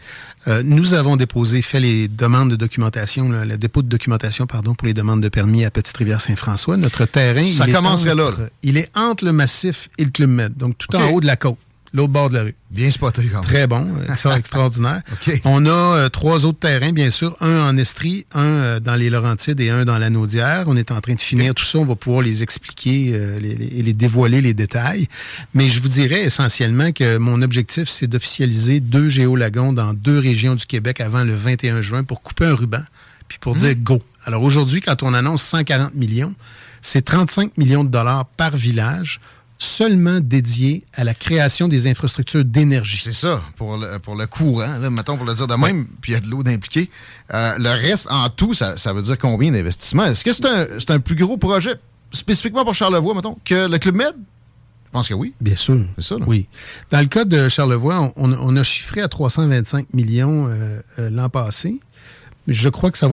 nous 0.64 0.92
avons 0.92 1.16
déposé, 1.16 1.62
fait 1.62 1.80
les 1.80 2.08
demandes 2.08 2.50
de 2.50 2.56
documentation, 2.56 3.30
le 3.30 3.56
dépôt 3.56 3.80
de 3.80 3.88
documentation, 3.88 4.46
pardon, 4.46 4.74
pour 4.74 4.86
les 4.86 4.92
demandes 4.92 5.22
de 5.22 5.30
permis 5.30 5.64
à 5.64 5.70
Petite-Rivière-Saint-François. 5.70 6.76
Notre 6.76 7.06
terrain, 7.06 7.48
ça 7.48 7.64
il 7.66 7.72
commencerait 7.72 8.14
là, 8.14 8.30
Il 8.62 8.76
est 8.76 8.90
entre 8.94 9.24
le 9.24 9.32
massif 9.32 9.88
et 9.96 10.04
le 10.04 10.10
Club 10.10 10.28
Med, 10.28 10.54
donc 10.58 10.76
tout 10.76 10.94
en 10.94 11.08
haut 11.08 11.22
de 11.22 11.26
la 11.26 11.36
côte 11.36 11.56
l'autre 11.96 12.12
bord 12.12 12.28
de 12.28 12.34
la 12.34 12.42
rue. 12.44 12.54
Bien 12.70 12.90
spoté, 12.90 13.22
quand 13.24 13.40
même. 13.40 13.48
Très 13.48 13.66
bon, 13.66 13.88
ça 14.16 14.36
extraordinaire. 14.36 15.02
On 15.44 15.66
a 15.66 15.70
euh, 15.70 16.08
trois 16.08 16.46
autres 16.46 16.58
terrains, 16.58 16.92
bien 16.92 17.10
sûr, 17.10 17.36
un 17.40 17.68
en 17.68 17.76
Estrie, 17.76 18.26
un 18.34 18.44
euh, 18.44 18.80
dans 18.80 18.94
les 18.94 19.10
Laurentides 19.10 19.60
et 19.60 19.70
un 19.70 19.84
dans 19.84 19.98
la 19.98 20.10
Naudière. 20.10 20.64
On 20.66 20.76
est 20.76 20.92
en 20.92 21.00
train 21.00 21.14
de 21.14 21.20
finir 21.20 21.54
tout 21.54 21.64
ça, 21.64 21.78
on 21.78 21.84
va 21.84 21.96
pouvoir 21.96 22.22
les 22.22 22.42
expliquer 22.42 23.06
et 23.06 23.40
les, 23.40 23.54
les, 23.54 23.92
dévoiler 23.92 24.40
les 24.40 24.54
détails. 24.54 25.08
Mais 25.54 25.68
je 25.68 25.80
vous 25.80 25.88
dirais 25.88 26.22
essentiellement 26.22 26.92
que 26.92 27.16
mon 27.16 27.42
objectif, 27.42 27.88
c'est 27.88 28.06
d'officialiser 28.06 28.80
deux 28.80 29.08
géolagons 29.08 29.72
dans 29.72 29.94
deux 29.94 30.18
régions 30.18 30.54
du 30.54 30.66
Québec 30.66 31.00
avant 31.00 31.24
le 31.24 31.34
21 31.34 31.80
juin 31.80 32.04
pour 32.04 32.22
couper 32.22 32.46
un 32.46 32.54
ruban, 32.54 32.82
puis 33.28 33.38
pour 33.40 33.56
hmm. 33.56 33.60
dire 33.60 33.74
go. 33.76 34.02
Alors 34.24 34.42
aujourd'hui, 34.42 34.80
quand 34.80 35.02
on 35.02 35.14
annonce 35.14 35.42
140 35.42 35.94
millions, 35.94 36.34
c'est 36.82 37.04
35 37.04 37.56
millions 37.56 37.84
de 37.84 37.88
dollars 37.88 38.26
par 38.36 38.56
village 38.56 39.20
seulement 39.58 40.20
dédié 40.20 40.84
à 40.94 41.04
la 41.04 41.14
création 41.14 41.68
des 41.68 41.86
infrastructures 41.86 42.44
d'énergie. 42.44 43.00
C'est 43.02 43.12
ça, 43.12 43.40
pour 43.56 43.76
le, 43.76 43.98
pour 43.98 44.14
le 44.14 44.26
courant, 44.26 44.78
là, 44.78 44.90
mettons 44.90 45.16
pour 45.16 45.26
le 45.26 45.34
dire 45.34 45.46
de 45.46 45.54
même, 45.54 45.86
puis 46.00 46.12
il 46.12 46.14
y 46.14 46.18
a 46.18 46.20
de 46.20 46.28
l'eau 46.28 46.42
d'impliquer. 46.42 46.90
Euh, 47.32 47.56
le 47.58 47.70
reste, 47.70 48.08
en 48.10 48.28
tout, 48.28 48.54
ça, 48.54 48.74
veut 48.92 49.02
dire 49.02 49.18
combien 49.18 49.50
d'investissements? 49.50 50.04
Est-ce 50.04 50.24
que 50.24 50.32
c'est 50.32 50.46
un, 50.46 50.66
un, 50.94 51.00
plus 51.00 51.16
gros 51.16 51.36
projet, 51.36 51.74
spécifiquement 52.12 52.64
pour 52.64 52.74
Charlevoix, 52.74 53.14
mettons, 53.14 53.38
que 53.44 53.66
le 53.66 53.78
Club 53.78 53.96
Med? 53.96 54.14
Je 54.86 54.90
pense 54.92 55.08
que 55.08 55.14
oui. 55.14 55.34
Bien 55.40 55.56
sûr. 55.56 55.84
C'est 55.96 56.04
ça, 56.04 56.16
Oui. 56.26 56.48
Dans 56.90 57.00
le 57.00 57.06
cas 57.06 57.24
de 57.24 57.48
Charlevoix, 57.48 58.12
on, 58.16 58.56
a 58.56 58.62
chiffré 58.62 59.00
à 59.00 59.08
325 59.08 59.92
millions 59.92 60.48
euh, 60.48 60.80
euh, 60.98 61.10
l'an 61.10 61.28
passé. 61.28 61.80
Je 62.46 62.68
crois 62.68 62.90
que 62.90 62.98
ça 62.98 63.06
va 63.06 63.12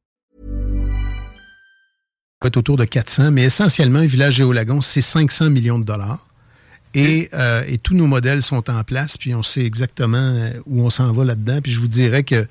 Être 2.47 2.57
autour 2.57 2.77
de 2.77 2.85
400, 2.85 3.31
mais 3.31 3.43
essentiellement, 3.43 4.01
village 4.01 4.35
géolagon, 4.35 4.81
c'est 4.81 5.01
500 5.01 5.49
millions 5.49 5.79
de 5.79 5.83
dollars. 5.83 6.25
Et, 6.93 7.29
euh, 7.33 7.63
et, 7.67 7.77
tous 7.77 7.93
nos 7.93 8.05
modèles 8.05 8.41
sont 8.41 8.69
en 8.69 8.83
place, 8.83 9.17
puis 9.17 9.33
on 9.33 9.43
sait 9.43 9.65
exactement 9.65 10.17
euh, 10.17 10.49
où 10.65 10.81
on 10.81 10.89
s'en 10.89 11.13
va 11.13 11.23
là-dedans. 11.23 11.59
Puis 11.63 11.71
je 11.71 11.79
vous 11.79 11.87
dirais 11.87 12.23
que 12.23 12.45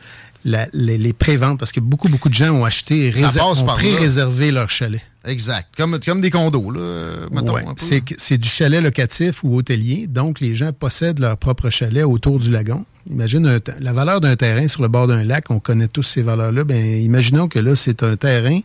les, 0.45 0.67
les 0.73 1.13
préventes, 1.13 1.59
parce 1.59 1.73
que 1.73 1.81
beaucoup, 1.81 2.09
beaucoup 2.09 2.31
de 2.31 2.35
gens 2.35 2.51
ont 2.51 2.65
acheté 2.65 3.09
et 3.09 3.25
ont 3.25 3.67
pré-réservé 3.67 4.51
leur 4.51 4.71
chalet. 4.71 5.03
Exact. 5.25 5.69
Comme, 5.77 6.01
comme 6.01 6.21
des 6.21 6.31
condos, 6.31 6.71
là, 6.71 7.27
mettons. 7.31 7.57
c'est 7.77 8.39
du 8.39 8.49
chalet 8.49 8.83
locatif 8.83 9.45
ou 9.45 9.57
hôtelier. 9.57 10.07
Donc, 10.07 10.41
les 10.41 10.55
gens 10.55 10.73
possèdent 10.73 11.19
leur 11.19 11.37
propre 11.37 11.71
chalet 11.71 12.05
autour 12.05 12.39
du 12.39 12.51
lagon. 12.51 12.85
Imagine 13.09 13.61
la 13.81 13.93
valeur 13.93 14.21
d'un 14.21 14.37
terrain 14.37 14.69
sur 14.69 14.83
le 14.83 14.89
bord 14.89 15.07
d'un 15.07 15.25
lac. 15.25 15.51
On 15.51 15.59
connaît 15.59 15.89
tous 15.89 16.03
ces 16.03 16.23
valeurs-là. 16.23 16.65
Ben, 16.65 17.03
imaginons 17.03 17.49
que 17.49 17.59
là, 17.59 17.75
c'est 17.75 18.03
un 18.03 18.17
terrain 18.17 18.61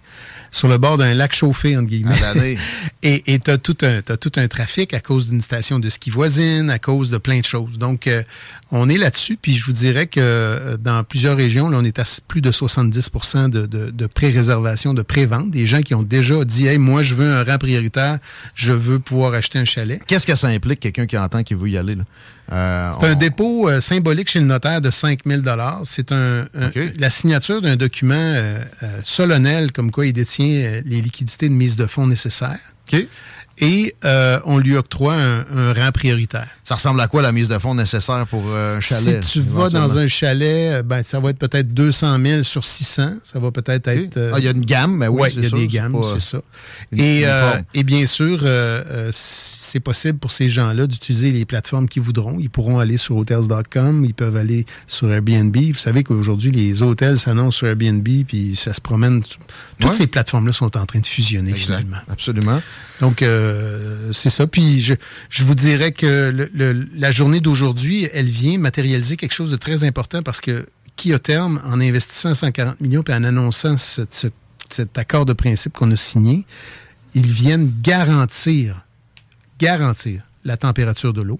sur 0.51 0.67
le 0.67 0.77
bord 0.77 0.97
d'un 0.97 1.13
lac 1.13 1.33
chauffé, 1.33 1.75
entre 1.75 1.87
guillemets. 1.87 2.57
et 3.03 3.39
tu 3.39 3.51
as, 3.51 3.57
tout 3.57 3.77
un, 3.81 4.01
tout 4.01 4.31
un 4.37 4.47
trafic 4.47 4.93
à 4.93 5.01
cause 5.01 5.29
d'une 5.29 5.41
station 5.41 5.79
de 5.79 5.89
ski 5.89 6.09
voisine, 6.09 6.69
à 6.69 6.79
cause 6.79 7.09
de 7.09 7.17
plein 7.17 7.39
de 7.39 7.45
choses. 7.45 7.77
Donc, 7.77 8.07
euh, 8.07 8.23
on 8.71 8.87
est 8.87 8.97
là-dessus. 8.97 9.37
Puis, 9.41 9.57
je 9.57 9.65
vous 9.65 9.73
dirais 9.73 10.07
que 10.07 10.21
euh, 10.21 10.77
dans 10.77 11.03
plusieurs 11.03 11.35
régions, 11.35 11.69
là, 11.69 11.77
on 11.81 11.83
est 11.83 11.99
à 11.99 12.03
plus 12.27 12.41
de 12.41 12.51
70 12.51 13.11
de, 13.49 13.65
de, 13.65 13.89
de 13.89 14.05
pré-réservation, 14.07 14.93
de 14.93 15.01
pré-vente. 15.01 15.51
Des 15.51 15.67
gens 15.67 15.81
qui 15.81 15.93
ont 15.93 16.03
déjà 16.03 16.44
dit, 16.45 16.67
hey, 16.67 16.77
moi, 16.77 17.03
je 17.03 17.15
veux 17.15 17.31
un 17.31 17.43
rang 17.43 17.57
prioritaire, 17.57 18.19
je 18.53 18.71
veux 18.71 18.99
pouvoir 18.99 19.33
acheter 19.33 19.59
un 19.59 19.65
chalet. 19.65 20.01
Qu'est-ce 20.05 20.27
que 20.27 20.35
ça 20.35 20.47
implique, 20.47 20.79
quelqu'un 20.79 21.05
qui 21.05 21.17
entend 21.17 21.43
qu'il 21.43 21.57
veut 21.57 21.69
y 21.69 21.77
aller? 21.77 21.95
Là? 21.95 22.03
Euh, 22.51 22.91
c'est 22.99 23.07
un 23.07 23.15
dépôt 23.15 23.67
euh, 23.67 23.81
symbolique 23.81 24.29
chez 24.29 24.39
le 24.39 24.45
notaire 24.45 24.79
de 24.79 24.91
5 24.91 25.21
000 25.25 25.41
C'est 25.83 26.11
un, 26.11 26.45
la 26.97 27.09
signature 27.09 27.61
d'un 27.61 27.75
document 27.75 28.13
euh, 28.15 28.63
solennel 29.03 29.71
comme 29.71 29.91
quoi 29.91 30.05
il 30.05 30.13
détient 30.13 30.81
les 30.85 31.01
liquidités 31.01 31.49
de 31.49 31.53
mise 31.53 31.75
de 31.75 31.87
fonds 31.87 32.07
nécessaires. 32.07 32.59
Et 33.59 33.95
euh, 34.03 34.39
on 34.45 34.57
lui 34.57 34.75
octroie 34.75 35.15
un, 35.15 35.73
rang 35.73 35.91
prioritaire. 35.93 36.47
Ça 36.63 36.75
ressemble 36.75 36.99
à 36.99 37.07
quoi 37.07 37.21
la 37.21 37.31
mise 37.31 37.49
de 37.49 37.57
fonds 37.57 37.75
nécessaire 37.75 38.25
pour 38.27 38.43
euh, 38.47 38.77
un 38.77 38.81
chalet? 38.81 39.23
Si 39.23 39.39
tu 39.39 39.41
vas 39.41 39.69
dans 39.69 39.97
un 39.97 40.07
chalet, 40.07 40.73
euh, 40.73 40.83
ben, 40.83 41.03
ça 41.03 41.19
va 41.19 41.29
être 41.29 41.37
peut-être 41.37 41.73
200 41.73 42.17
000 42.21 42.43
sur 42.43 42.65
600. 42.65 43.13
Ça 43.23 43.39
va 43.39 43.51
peut-être 43.51 43.87
être... 43.87 44.31
ah, 44.33 44.39
il 44.39 44.45
y 44.45 44.47
a 44.47 44.51
une 44.51 44.65
gamme, 44.65 44.97
mais 44.97 45.07
oui, 45.07 45.21
ouais, 45.21 45.33
il 45.35 45.43
y 45.43 45.45
a 45.45 45.49
des 45.49 45.67
gammes, 45.67 45.97
c'est 46.03 46.21
ça. 46.21 46.41
Et, 46.95 47.23
et, 47.73 47.83
bien 47.83 48.05
sûr, 48.05 48.43
c'est 49.11 49.79
possible 49.79 50.19
pour 50.19 50.31
ces 50.31 50.49
gens-là 50.49 50.87
d'utiliser 50.87 51.31
les 51.31 51.45
plateformes 51.45 51.87
qu'ils 51.87 52.01
voudront. 52.01 52.37
Ils 52.39 52.49
pourront 52.49 52.79
aller 52.79 52.97
sur 52.97 53.15
hotels.com, 53.15 54.03
ils 54.03 54.13
peuvent 54.13 54.37
aller 54.37 54.65
sur 54.87 55.11
Airbnb. 55.11 55.55
Vous 55.55 55.73
savez 55.79 56.03
qu'aujourd'hui, 56.03 56.51
les 56.51 56.81
hôtels 56.81 57.17
s'annoncent 57.17 57.57
sur 57.57 57.67
Airbnb, 57.67 58.07
puis 58.27 58.55
ça 58.55 58.73
se 58.73 58.81
promène. 58.81 59.23
Toutes 59.79 59.93
ces 59.93 60.07
plateformes-là 60.07 60.51
sont 60.51 60.75
en 60.77 60.85
train 60.85 60.99
de 60.99 61.07
fusionner 61.07 61.55
finalement. 61.55 61.97
Absolument. 62.09 62.61
Donc, 62.99 63.21
euh, 63.45 64.13
c'est 64.13 64.29
ça. 64.29 64.47
Puis, 64.47 64.81
je, 64.81 64.93
je, 65.29 65.43
vous 65.43 65.55
dirais 65.55 65.91
que 65.91 66.31
le, 66.53 66.87
la 66.95 67.11
journée 67.11 67.39
d'aujourd'hui, 67.39 68.07
elle 68.13 68.27
vient 68.27 68.57
matérialiser 68.57 69.17
quelque 69.17 69.33
chose 69.33 69.51
de 69.51 69.55
très 69.57 69.83
important 69.83 70.21
parce 70.23 70.41
que 70.41 70.67
Kiotherm, 70.95 71.61
en 71.65 71.79
investissant 71.81 72.33
140 72.33 72.81
millions 72.81 73.03
et 73.07 73.13
en 73.13 73.23
annonçant 73.23 73.77
cet 73.77 74.97
accord 74.97 75.25
de 75.25 75.33
principe 75.33 75.73
qu'on 75.73 75.91
a 75.91 75.97
signé, 75.97 76.45
ils 77.13 77.27
viennent 77.27 77.71
garantir, 77.81 78.85
garantir 79.59 80.23
la 80.43 80.57
température 80.57 81.13
de 81.13 81.21
l'eau 81.21 81.39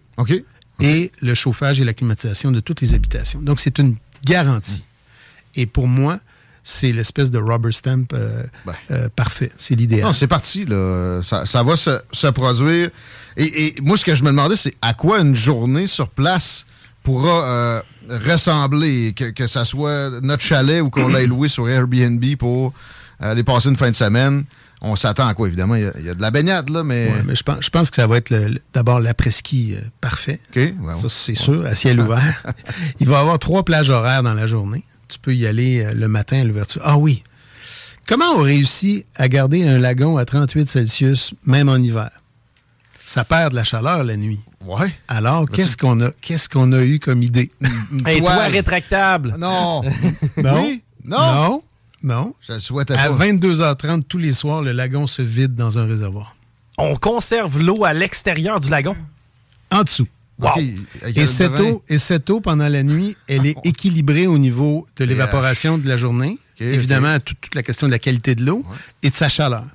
et 0.81 1.11
le 1.21 1.33
chauffage 1.33 1.79
et 1.79 1.85
la 1.85 1.93
climatisation 1.93 2.51
de 2.51 2.59
toutes 2.59 2.81
les 2.81 2.93
habitations. 2.93 3.41
Donc, 3.41 3.59
c'est 3.59 3.79
une 3.79 3.95
garantie. 4.25 4.83
Et 5.55 5.65
pour 5.65 5.87
moi, 5.87 6.19
c'est 6.67 6.91
l'espèce 6.91 7.29
de 7.29 7.37
rubber 7.37 7.71
stamp 7.71 8.07
euh, 8.13 8.41
euh, 8.89 9.07
parfait. 9.15 9.51
C'est 9.59 9.75
l'idéal. 9.75 10.07
Non, 10.07 10.13
c'est 10.13 10.27
parti. 10.27 10.65
Là. 10.65 11.21
Ça, 11.21 11.63
va 11.63 11.75
se, 11.75 12.27
produire. 12.31 12.89
Et, 13.37 13.75
moi, 13.83 13.97
ce 13.97 14.03
que 14.03 14.15
je 14.15 14.23
me 14.23 14.29
demandais, 14.29 14.55
c'est 14.55 14.73
à 14.81 14.95
quoi 14.95 15.19
une 15.19 15.35
journée 15.35 15.85
sur 15.85 16.09
place 16.09 16.65
pourra 17.03 17.45
euh, 17.45 17.81
ressembler, 18.09 19.13
que, 19.15 19.29
que 19.29 19.45
ça 19.45 19.63
soit 19.63 20.09
notre 20.23 20.41
chalet 20.41 20.81
ou 20.81 20.89
qu'on 20.89 21.07
l'ait 21.07 21.27
loué 21.27 21.49
sur 21.49 21.69
Airbnb 21.69 22.25
pour 22.39 22.73
aller 23.19 23.43
passer 23.43 23.69
une 23.69 23.77
fin 23.77 23.91
de 23.91 23.95
semaine. 23.95 24.43
On 24.81 24.95
s'attend 24.95 25.27
à 25.27 25.35
quoi, 25.35 25.47
évidemment? 25.47 25.75
Il 25.75 25.83
y, 25.83 26.09
a, 26.09 26.15
de 26.15 26.21
la 26.21 26.31
baignade, 26.31 26.69
là, 26.69 26.83
mais... 26.83 27.11
mais 27.25 27.35
je 27.35 27.43
pense, 27.43 27.57
je 27.61 27.69
pense 27.69 27.91
que 27.91 27.95
ça 27.95 28.07
va 28.07 28.17
être 28.17 28.33
d'abord 28.73 28.99
l'après-ski 28.99 29.75
parfait. 30.01 30.39
OK. 30.55 30.73
ça, 30.99 31.09
c'est 31.09 31.35
sûr, 31.35 31.63
à 31.63 31.75
ciel 31.75 31.99
ouvert. 32.01 32.43
Il 32.99 33.07
va 33.07 33.17
y 33.17 33.21
avoir 33.21 33.37
trois 33.37 33.63
plages 33.63 33.91
horaires 33.91 34.23
dans 34.23 34.33
la 34.33 34.47
journée 34.47 34.83
tu 35.07 35.19
peux 35.19 35.35
y 35.35 35.45
aller 35.47 35.83
euh, 35.83 35.93
le 35.93 36.07
matin 36.07 36.41
à 36.41 36.43
l'ouverture. 36.43 36.81
Ah 36.83 36.97
oui. 36.97 37.23
Comment 38.07 38.31
on 38.35 38.43
réussit 38.43 39.05
à 39.15 39.27
garder 39.27 39.67
un 39.67 39.79
lagon 39.79 40.17
à 40.17 40.25
38 40.25 40.69
Celsius, 40.69 41.33
même 41.45 41.69
en 41.69 41.77
hiver? 41.77 42.11
Ça 43.03 43.23
perd 43.23 43.51
de 43.51 43.55
la 43.55 43.63
chaleur 43.63 44.03
la 44.03 44.17
nuit. 44.17 44.39
Ouais. 44.65 44.93
Alors, 45.07 45.47
qu'est-ce 45.49 45.77
qu'on 45.77 46.01
a, 46.01 46.11
qu'est-ce 46.21 46.49
qu'on 46.49 46.71
a 46.71 46.83
eu 46.83 46.99
comme 46.99 47.21
idée? 47.23 47.51
Un 48.05 48.19
toit 48.19 48.45
rétractable. 48.45 49.35
Non. 49.37 49.83
non. 50.37 50.77
Non. 51.05 51.61
Non. 52.03 52.35
Je 52.47 52.53
le 52.53 52.59
souhaite 52.59 52.91
À 52.91 53.09
22h30 53.09 54.03
tous 54.03 54.17
les 54.17 54.33
soirs, 54.33 54.61
le 54.61 54.71
lagon 54.71 55.07
se 55.07 55.21
vide 55.21 55.55
dans 55.55 55.79
un 55.79 55.85
réservoir. 55.85 56.35
On 56.77 56.95
conserve 56.95 57.59
l'eau 57.59 57.85
à 57.85 57.93
l'extérieur 57.93 58.59
du 58.59 58.69
lagon? 58.69 58.95
En 59.71 59.83
dessous. 59.83 60.07
Et, 61.15 61.25
cette 61.25 61.59
eau, 61.59 61.83
et 61.87 61.97
cette 61.97 62.29
eau, 62.29 62.41
pendant 62.41 62.67
la 62.67 62.83
nuit, 62.83 63.15
elle 63.27 63.45
est 63.45 63.55
équilibrée 63.63 64.27
au 64.27 64.37
niveau 64.37 64.85
de 64.97 65.05
l'évaporation 65.05 65.77
de 65.77 65.87
la 65.87 65.97
journée. 65.97 66.37
Évidemment, 66.59 67.19
Toute, 67.19 67.53
la 67.53 67.63
question 67.63 67.87
de 67.87 67.91
la 67.91 67.99
qualité 67.99 68.35
de 68.35 68.45
l'eau 68.45 68.65
et 69.03 69.09
de 69.09 69.15
sa 69.15 69.29
chaleur. 69.29 69.65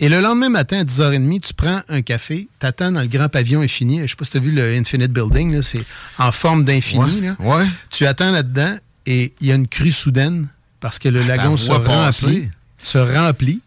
Et 0.00 0.08
le 0.08 0.20
lendemain 0.20 0.48
matin, 0.48 0.80
à 0.80 0.84
10h30, 0.84 1.40
tu 1.40 1.54
prends 1.54 1.82
un 1.88 2.02
café, 2.02 2.48
t'attends 2.60 2.92
dans 2.92 3.00
le 3.00 3.08
grand 3.08 3.28
pavillon 3.28 3.62
infini. 3.62 4.00
Je 4.02 4.06
sais 4.06 4.16
pas 4.16 4.24
si 4.24 4.30
tu 4.30 4.36
as 4.36 4.40
vu 4.40 4.52
le 4.52 4.76
Infinite 4.76 5.12
Building, 5.12 5.60
c'est 5.62 5.84
en 6.18 6.30
forme 6.30 6.64
d'infini. 6.64 7.30
Ouais. 7.40 7.64
Tu 7.90 8.06
attends 8.06 8.30
là-dedans 8.30 8.76
et 9.06 9.34
il 9.40 9.46
y 9.48 9.52
a 9.52 9.56
une 9.56 9.66
crue 9.66 9.90
soudaine 9.90 10.48
parce 10.80 10.98
que 11.00 11.08
le 11.08 11.22
ah, 11.22 11.24
lagon 11.24 11.56
se 11.56 11.72
remplit, 11.72 12.50
se 12.78 12.98
remplit. 12.98 13.60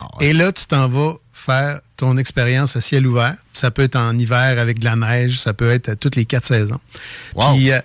Ah 0.00 0.08
et 0.20 0.32
là, 0.32 0.52
tu 0.52 0.66
t'en 0.66 0.88
vas 0.88 1.14
faire 1.46 1.80
ton 1.96 2.16
expérience 2.16 2.76
à 2.76 2.80
ciel 2.80 3.06
ouvert. 3.06 3.36
Ça 3.52 3.70
peut 3.70 3.82
être 3.82 3.96
en 3.96 4.18
hiver 4.18 4.58
avec 4.58 4.80
de 4.80 4.84
la 4.84 4.96
neige, 4.96 5.40
ça 5.40 5.54
peut 5.54 5.70
être 5.70 5.88
à 5.88 5.96
toutes 5.96 6.16
les 6.16 6.24
quatre 6.24 6.46
saisons. 6.46 6.80
Euh, 7.38 7.80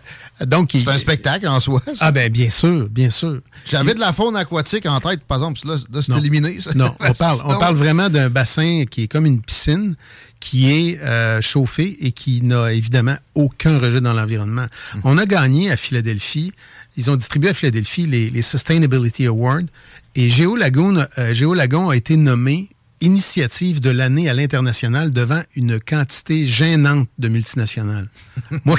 donc, 0.45 0.71
c'est 0.73 0.87
un 0.87 0.97
spectacle 0.97 1.47
en 1.47 1.59
soi. 1.59 1.81
Ça. 1.85 2.07
Ah 2.07 2.11
ben 2.11 2.31
bien 2.31 2.49
sûr, 2.49 2.89
bien 2.89 3.09
sûr. 3.09 3.41
J'avais 3.65 3.93
de 3.93 3.99
la 3.99 4.11
faune 4.11 4.35
aquatique 4.35 4.85
en 4.87 4.99
tête, 4.99 5.21
par 5.21 5.37
exemple. 5.37 5.59
Là, 5.65 6.01
c'est 6.01 6.17
éliminé. 6.17 6.57
Non, 6.75 6.95
on 6.99 7.13
parle, 7.13 7.39
on 7.45 7.59
parle 7.59 7.75
vraiment 7.75 8.09
d'un 8.09 8.29
bassin 8.29 8.85
qui 8.89 9.03
est 9.03 9.07
comme 9.07 9.25
une 9.25 9.41
piscine 9.41 9.95
qui 10.39 10.71
est 10.71 10.99
euh, 11.01 11.39
chauffé 11.41 11.97
et 12.01 12.11
qui 12.11 12.41
n'a 12.41 12.73
évidemment 12.73 13.15
aucun 13.35 13.77
rejet 13.77 14.01
dans 14.01 14.13
l'environnement. 14.13 14.65
Hum. 14.95 15.01
On 15.03 15.17
a 15.19 15.27
gagné 15.27 15.69
à 15.71 15.77
Philadelphie. 15.77 16.51
Ils 16.97 17.11
ont 17.11 17.15
distribué 17.15 17.51
à 17.51 17.53
Philadelphie 17.53 18.07
les, 18.07 18.41
Sustainability 18.41 19.27
Awards 19.27 19.61
et 20.15 20.29
Géo 20.29 20.55
Lagoon, 20.55 21.05
euh, 21.19 21.33
Géo 21.33 21.53
Lagon 21.53 21.89
a 21.89 21.95
été 21.95 22.17
nommé 22.17 22.67
initiative 23.01 23.81
de 23.81 23.89
l'année 23.89 24.29
à 24.29 24.33
l'international 24.33 25.11
devant 25.11 25.41
une 25.55 25.79
quantité 25.79 26.47
gênante 26.47 27.09
de 27.17 27.27
multinationales. 27.27 28.07
Moi, 28.65 28.77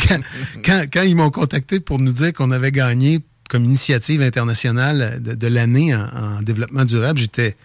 quand, 0.64 0.85
quand, 0.92 1.02
ils 1.02 1.16
m'ont 1.16 1.30
contacté 1.30 1.80
pour 1.80 2.00
nous 2.00 2.12
dire 2.12 2.32
qu'on 2.32 2.50
avait 2.50 2.72
gagné 2.72 3.20
comme 3.50 3.64
initiative 3.64 4.22
internationale 4.22 5.20
de, 5.20 5.46
l'année 5.46 5.94
en, 5.94 6.40
développement 6.42 6.85
durable, 6.85 7.18
j'étais... 7.18 7.56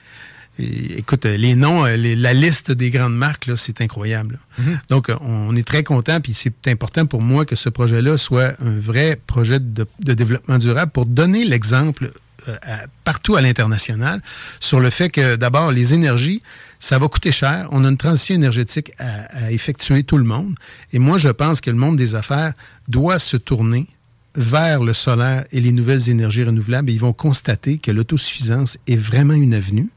Écoute, 0.59 1.25
les 1.25 1.53
noms, 1.53 1.83
la 1.83 2.33
liste 2.33 2.71
des 2.71 2.89
grandes 2.89 3.15
marques, 3.15 3.47
c'est 3.57 3.79
incroyable. 3.79 4.39
Mm-hmm. 4.59 4.77
Donc, 4.89 5.11
on 5.21 5.55
est 5.55 5.65
très 5.65 5.83
content, 5.83 6.19
puis 6.19 6.33
c'est 6.33 6.67
important 6.67 7.05
pour 7.05 7.21
moi 7.21 7.45
que 7.45 7.55
ce 7.55 7.69
projet-là 7.69 8.17
soit 8.17 8.55
un 8.59 8.71
vrai 8.71 9.19
projet 9.27 9.59
de, 9.59 9.85
de 9.99 10.13
développement 10.15 10.57
durable 10.57 10.91
pour 10.91 11.05
donner 11.05 11.45
l'exemple 11.45 12.11
euh, 12.47 12.55
partout 13.03 13.35
à 13.35 13.41
l'international 13.41 14.21
sur 14.59 14.79
le 14.79 14.89
fait 14.89 15.09
que 15.09 15.35
d'abord, 15.35 15.71
les 15.71 15.93
énergies, 15.93 16.41
ça 16.79 16.99
va 16.99 17.07
coûter 17.07 17.31
cher. 17.31 17.67
On 17.71 17.83
a 17.83 17.89
une 17.89 17.97
transition 17.97 18.35
énergétique 18.35 18.93
à, 18.99 19.51
effectuer 19.51 20.03
tout 20.03 20.17
le 20.17 20.23
monde. 20.23 20.55
Et 20.93 20.99
moi, 20.99 21.17
je 21.17 21.29
pense 21.29 21.61
que 21.61 21.69
le 21.69 21.77
monde 21.77 21.97
des 21.97 22.15
affaires 22.15 22.53
doit 22.87 23.19
se 23.19 23.37
tourner 23.37 23.87
vers 24.35 24.83
le 24.83 24.93
solaire 24.93 25.45
et 25.51 25.59
les 25.59 25.71
nouvelles 25.71 26.09
énergies 26.09 26.43
renouvelables. 26.43 26.89
Et 26.89 26.93
ils 26.93 26.99
vont 26.99 27.13
constater 27.13 27.79
que 27.79 27.91
l'autosuffisance 27.91 28.77
est 28.87 28.97
vraiment 28.97 29.33
une 29.33 29.53
avenue. 29.53 29.89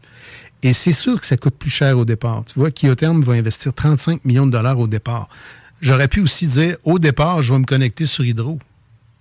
Et 0.63 0.73
c'est 0.73 0.93
sûr 0.93 1.21
que 1.21 1.27
ça 1.27 1.37
coûte 1.37 1.57
plus 1.57 1.71
cher 1.71 1.99
au 1.99 2.05
départ. 2.05 2.45
Tu 2.47 2.59
vois, 2.59 2.71
Kiotherm 2.71 3.23
va 3.23 3.35
investir 3.35 3.73
35 3.73 4.25
millions 4.25 4.47
de 4.47 4.53
dollars 4.53 4.79
au 4.79 4.87
départ. 4.87 5.29
J'aurais 5.81 6.09
pu 6.09 6.21
aussi 6.21 6.47
dire, 6.47 6.77
au 6.85 6.99
départ, 6.99 7.43
je 7.43 7.53
vais 7.53 7.59
me 7.59 7.65
connecter 7.65 8.07
sur 8.07 8.25
Hydro. 8.25 8.59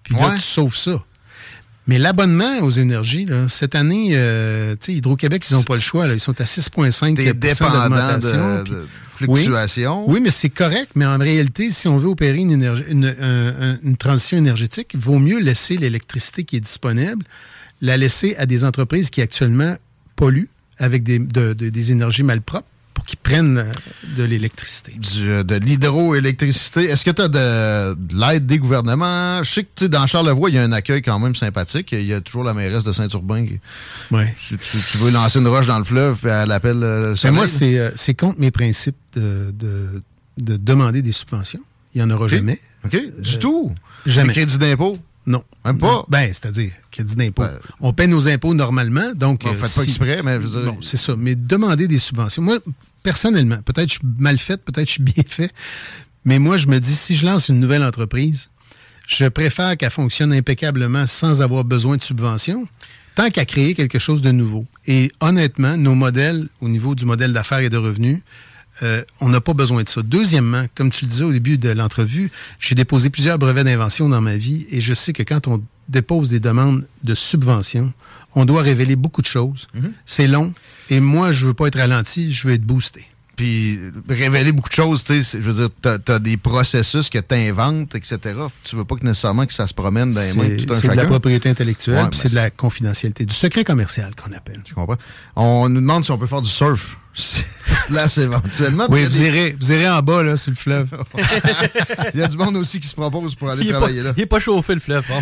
Puis 0.03 0.15
là, 0.15 0.33
tu 0.35 0.41
sauves 0.41 0.75
ça. 0.75 1.03
Mais 1.89 1.97
l'abonnement 1.97 2.59
aux 2.59 2.69
énergies, 2.69 3.25
cette 3.47 3.73
année, 3.73 4.11
euh, 4.11 4.75
Hydro-Québec, 4.87 5.43
ils 5.49 5.55
n'ont 5.55 5.63
pas 5.63 5.73
le 5.73 5.81
choix. 5.81 6.05
Ils 6.07 6.19
sont 6.19 6.39
à 6.39 6.43
6,5 6.43 7.15
d'augmentation. 7.15 8.63
De, 8.63 8.69
de 8.69 8.87
fluctuation. 9.15 10.07
Oui, 10.07 10.19
mais 10.21 10.29
c'est 10.29 10.51
correct. 10.51 10.91
Mais 10.93 11.07
en 11.07 11.17
réalité, 11.17 11.71
si 11.71 11.87
on 11.87 11.97
veut 11.97 12.09
opérer 12.09 12.37
une, 12.37 12.63
une, 12.91 13.97
transition 13.97 14.37
énergétique, 14.37 14.91
il 14.93 14.99
vaut 14.99 15.17
mieux 15.17 15.39
laisser 15.39 15.77
l'électricité 15.77 16.43
qui 16.43 16.57
est 16.57 16.61
disponible, 16.61 17.25
la 17.81 17.97
laisser 17.97 18.35
à 18.37 18.45
des 18.45 18.63
entreprises 18.65 19.09
qui 19.09 19.23
actuellement 19.23 19.75
polluent 20.15 20.49
avec 20.77 21.01
des, 21.01 21.17
des 21.17 21.91
énergies 21.91 22.21
malpropres 22.21 22.67
qui 23.09 23.15
prennent 23.15 23.57
euh, 23.57 23.71
de 24.17 24.23
l'électricité. 24.23 24.91
Du- 24.91 25.43
de 25.43 25.55
l'hydroélectricité. 25.55 26.83
Est-ce 26.85 27.03
que 27.03 27.09
tu 27.09 27.21
as 27.23 27.27
de, 27.27 27.95
de 27.95 28.15
l'aide 28.19 28.45
des 28.45 28.59
gouvernements? 28.59 29.41
Je 29.41 29.49
sais 29.51 29.63
que 29.75 29.85
dans 29.85 30.05
Charlevoix, 30.05 30.49
il 30.49 30.55
y 30.55 30.59
a 30.59 30.63
un 30.63 30.71
accueil 30.71 31.01
quand 31.01 31.17
même 31.19 31.33
sympathique. 31.33 31.91
Il 31.91 32.05
y 32.05 32.13
a 32.13 32.21
toujours 32.21 32.43
la 32.43 32.53
mairesse 32.53 32.83
de 32.83 32.91
Saint-Urbain. 32.91 33.45
qui- 33.47 33.59
Ouais. 34.11 34.31
Si 34.37 34.55
tu, 34.57 34.77
tu 34.91 34.97
veux 34.99 35.09
lancer 35.09 35.39
une 35.39 35.47
roche 35.47 35.65
dans 35.65 35.79
le 35.79 35.83
fleuve, 35.85 36.17
puis 36.17 36.29
elle 36.29 36.51
appelle 36.51 36.83
euh, 36.83 37.03
le 37.05 37.09
Mais 37.11 37.15
soleil. 37.17 37.35
moi, 37.35 37.47
c'est 37.47 37.79
euh, 37.79 37.89
c'est 37.95 38.13
contre 38.13 38.39
mes 38.39 38.51
principes 38.51 38.95
de, 39.15 39.51
de, 39.57 40.03
de 40.37 40.57
demander 40.57 41.01
des 41.01 41.11
subventions. 41.11 41.61
Il 41.95 42.03
n'y 42.05 42.11
en 42.11 42.15
aura 42.15 42.27
jamais. 42.27 42.59
OK? 42.85 42.95
Du 43.17 43.39
tout? 43.39 43.73
Jamais. 44.05 44.27
Le 44.27 44.33
crédit 44.33 44.57
d'impôt? 44.59 44.95
Non. 45.25 45.43
Même 45.65 45.77
pas? 45.77 46.05
Ben, 46.07 46.27
c'est-à-dire, 46.27 46.71
crédit 46.91 47.15
d'impôt. 47.15 47.41
Ben, 47.43 47.51
on 47.81 47.91
paie 47.93 48.07
nos 48.07 48.27
impôts 48.27 48.53
normalement, 48.53 49.11
donc... 49.15 49.43
Bon, 49.43 49.53
faites 49.53 49.75
pas 49.75 49.83
exprès, 49.83 50.19
mais 50.23 50.39
Bon, 50.39 50.77
c'est 50.81 50.97
ça. 50.97 51.15
Mais 51.17 51.35
demander 51.35 51.87
des 51.87 51.99
subventions. 51.99 52.41
Moi, 52.41 52.57
personnellement, 53.03 53.61
peut-être 53.63 53.89
je 53.89 53.93
suis 53.95 54.07
mal 54.17 54.37
fait, 54.37 54.63
peut-être 54.63 54.87
je 54.87 54.93
suis 54.93 55.03
bien 55.03 55.23
fait, 55.27 55.51
mais 56.25 56.39
moi, 56.39 56.57
je 56.57 56.67
me 56.67 56.79
dis, 56.79 56.95
si 56.95 57.15
je 57.15 57.25
lance 57.25 57.49
une 57.49 57.59
nouvelle 57.59 57.83
entreprise, 57.83 58.49
je 59.07 59.25
préfère 59.25 59.77
qu'elle 59.77 59.89
fonctionne 59.89 60.33
impeccablement 60.33 61.07
sans 61.07 61.41
avoir 61.41 61.63
besoin 61.63 61.97
de 61.97 62.03
subventions, 62.03 62.67
tant 63.15 63.29
qu'à 63.31 63.45
créer 63.45 63.73
quelque 63.73 63.99
chose 63.99 64.21
de 64.21 64.31
nouveau. 64.31 64.65
Et 64.85 65.11
honnêtement, 65.19 65.77
nos 65.77 65.95
modèles, 65.95 66.47
au 66.61 66.69
niveau 66.69 66.93
du 66.93 67.05
modèle 67.05 67.33
d'affaires 67.33 67.59
et 67.59 67.69
de 67.69 67.77
revenus, 67.77 68.19
euh, 68.83 69.03
on 69.19 69.29
n'a 69.29 69.41
pas 69.41 69.53
besoin 69.53 69.83
de 69.83 69.89
ça. 69.89 70.01
Deuxièmement, 70.03 70.65
comme 70.75 70.91
tu 70.91 71.05
le 71.05 71.09
disais 71.09 71.23
au 71.23 71.31
début 71.31 71.57
de 71.57 71.69
l'entrevue, 71.69 72.31
j'ai 72.59 72.75
déposé 72.75 73.09
plusieurs 73.09 73.39
brevets 73.39 73.65
d'invention 73.65 74.07
dans 74.09 74.21
ma 74.21 74.37
vie 74.37 74.67
et 74.71 74.79
je 74.79 74.93
sais 74.93 75.11
que 75.11 75.23
quand 75.23 75.47
on 75.47 75.61
dépose 75.89 76.29
des 76.29 76.39
demandes 76.39 76.85
de 77.03 77.13
subvention, 77.15 77.91
on 78.35 78.45
doit 78.45 78.61
révéler 78.61 78.95
beaucoup 78.95 79.21
de 79.21 79.27
choses. 79.27 79.67
C'est 80.05 80.27
long 80.27 80.53
et 80.89 80.99
moi, 80.99 81.31
je 81.31 81.47
veux 81.47 81.53
pas 81.53 81.67
être 81.67 81.79
ralenti, 81.79 82.31
je 82.31 82.47
veux 82.47 82.53
être 82.53 82.63
boosté. 82.63 83.05
Puis 83.35 83.79
révéler 84.09 84.51
beaucoup 84.51 84.67
de 84.67 84.73
choses, 84.73 85.05
tu 85.05 85.23
sais, 85.23 85.39
je 85.39 85.49
veux 85.49 85.53
dire, 85.53 85.69
t'as 85.81 86.13
as 86.13 86.19
des 86.19 86.35
processus 86.35 87.09
que 87.09 87.19
tu 87.19 87.35
inventes, 87.35 87.95
etc. 87.95 88.19
Tu 88.65 88.75
veux 88.75 88.83
pas 88.83 88.95
que 88.97 89.05
nécessairement 89.05 89.45
que 89.45 89.53
ça 89.53 89.65
se 89.65 89.73
promène 89.73 90.11
dans 90.11 90.19
les 90.19 90.33
mains 90.33 90.57
de 90.57 90.63
tout 90.65 90.73
un 90.73 90.77
c'est 90.77 90.89
de 90.89 90.93
la 90.93 91.05
propriété 91.05 91.47
intellectuelle, 91.47 91.95
Ouais, 91.95 92.03
ben 92.03 92.11
c'est 92.11 92.29
de 92.29 92.35
la 92.35 92.49
confidentialité, 92.49 93.25
du 93.25 93.33
secret 93.33 93.63
commercial 93.63 94.13
qu'on 94.13 94.33
appelle. 94.33 94.61
Je 94.65 94.73
comprends. 94.73 94.97
On 95.37 95.69
nous 95.69 95.79
demande 95.79 96.03
si 96.03 96.11
on 96.11 96.17
peut 96.17 96.27
faire 96.27 96.41
du 96.41 96.49
surf. 96.49 96.97
Là, 97.89 98.07
c'est 98.07 98.21
éventuellement. 98.21 98.85
Oui, 98.89 99.01
il 99.01 99.05
a 99.05 99.09
vous 99.09 99.13
des- 99.17 99.25
irez, 99.25 99.55
vous 99.59 99.71
irez 99.71 99.89
en 99.89 100.01
bas, 100.01 100.21
là, 100.23 100.37
sur 100.37 100.51
le 100.51 100.55
fleuve. 100.55 100.87
Il 102.13 102.19
y 102.19 102.23
a 102.23 102.27
du 102.27 102.37
monde 102.37 102.55
aussi 102.57 102.79
qui 102.79 102.87
se 102.87 102.93
propose 102.95 103.35
pour 103.35 103.49
aller 103.49 103.63
Il 103.63 103.71
pas, 103.71 103.77
travailler 103.77 104.03
là. 104.03 104.13
il 104.15 104.23
est 104.23 104.25
pas 104.27 104.39
chauffé 104.39 104.73
le 104.75 104.79
fleuve. 104.79 105.05
hein. 105.11 105.21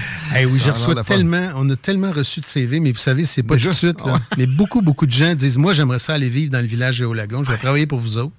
Oui, 0.51 0.59
je 0.63 0.69
a 0.69 0.73
reçois 0.73 0.93
de 0.95 1.01
tellement, 1.01 1.49
on 1.55 1.69
a 1.69 1.75
tellement 1.75 2.11
reçu 2.11 2.39
de 2.41 2.45
CV, 2.45 2.79
mais 2.79 2.91
vous 2.91 2.99
savez, 2.99 3.25
c'est 3.25 3.43
pas 3.43 3.55
tout 3.57 3.67
de 3.69 3.73
suite. 3.73 3.99
là. 4.05 4.13
Ouais. 4.13 4.19
Mais 4.37 4.45
beaucoup, 4.47 4.81
beaucoup 4.81 5.05
de 5.05 5.11
gens 5.11 5.33
disent 5.33 5.57
Moi, 5.57 5.73
j'aimerais 5.73 5.99
ça 5.99 6.13
aller 6.13 6.29
vivre 6.29 6.51
dans 6.51 6.59
le 6.61 6.67
village 6.67 6.95
Géolagon, 6.95 7.43
je 7.43 7.51
vais 7.51 7.57
travailler 7.57 7.87
pour 7.87 7.99
vous 7.99 8.17
autres. 8.17 8.33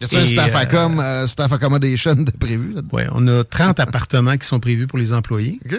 Y 0.00 0.04
a-t-il 0.04 0.22
un 0.22 0.26
staff, 0.26 0.54
euh, 0.54 0.58
accom, 0.58 1.00
euh, 1.00 1.26
staff 1.26 1.52
accommodation 1.52 2.14
de 2.14 2.30
prévu 2.30 2.74
Ouais, 2.92 3.06
on 3.12 3.26
a 3.28 3.42
30 3.44 3.80
appartements 3.80 4.36
qui 4.36 4.46
sont 4.46 4.60
prévus 4.60 4.86
pour 4.86 4.98
les 4.98 5.12
employés 5.12 5.58
OK. 5.66 5.76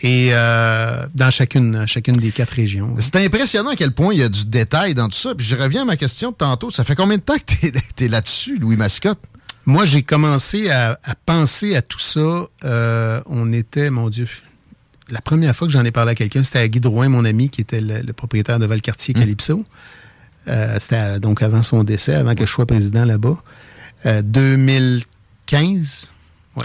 Et 0.00 0.28
euh, 0.32 1.06
dans 1.14 1.30
chacune, 1.30 1.84
chacune 1.86 2.16
des 2.16 2.30
quatre 2.30 2.52
régions. 2.52 2.94
C'est 3.00 3.16
impressionnant 3.16 3.70
à 3.70 3.76
quel 3.76 3.92
point 3.92 4.12
il 4.14 4.20
y 4.20 4.22
a 4.22 4.28
du 4.28 4.46
détail 4.46 4.94
dans 4.94 5.08
tout 5.08 5.18
ça. 5.18 5.34
Puis 5.34 5.46
je 5.46 5.56
reviens 5.56 5.82
à 5.82 5.84
ma 5.84 5.96
question 5.96 6.30
de 6.30 6.36
tantôt. 6.36 6.70
Ça 6.70 6.84
fait 6.84 6.94
combien 6.94 7.16
de 7.16 7.22
temps 7.22 7.36
que 7.38 7.42
t'es 7.54 7.72
es, 8.04 8.08
là-dessus, 8.08 8.58
Louis 8.58 8.76
Mascotte? 8.76 9.18
Moi, 9.66 9.84
j'ai 9.84 10.02
commencé 10.02 10.70
à, 10.70 10.98
à 11.04 11.14
penser 11.26 11.74
à 11.76 11.82
tout 11.82 11.98
ça. 11.98 12.46
euh, 12.64 13.20
on 13.26 13.52
était, 13.52 13.90
mon 13.90 14.08
Dieu, 14.08 14.28
la 15.10 15.20
première 15.20 15.54
fois 15.56 15.66
que 15.66 15.72
j'en 15.72 15.84
ai 15.84 15.90
parlé 15.90 16.12
à 16.12 16.14
quelqu'un, 16.14 16.42
c'était 16.42 16.60
à 16.60 16.68
Guy 16.68 16.80
Drouin, 16.80 17.08
mon 17.08 17.24
ami, 17.24 17.50
qui 17.50 17.60
était 17.60 17.80
le, 17.80 18.00
le 18.00 18.12
propriétaire 18.12 18.58
de 18.58 18.66
Valcartier 18.66 19.14
Calypso. 19.14 19.64
Euh, 20.46 20.76
c'était 20.80 21.18
donc 21.20 21.42
avant 21.42 21.62
son 21.62 21.82
décès, 21.84 22.14
avant 22.14 22.34
que 22.34 22.46
je 22.46 22.50
sois 22.50 22.66
président 22.66 23.04
là-bas. 23.04 23.36
Euh, 24.06 24.22
2015. 24.22 26.10
Ouais. 26.56 26.64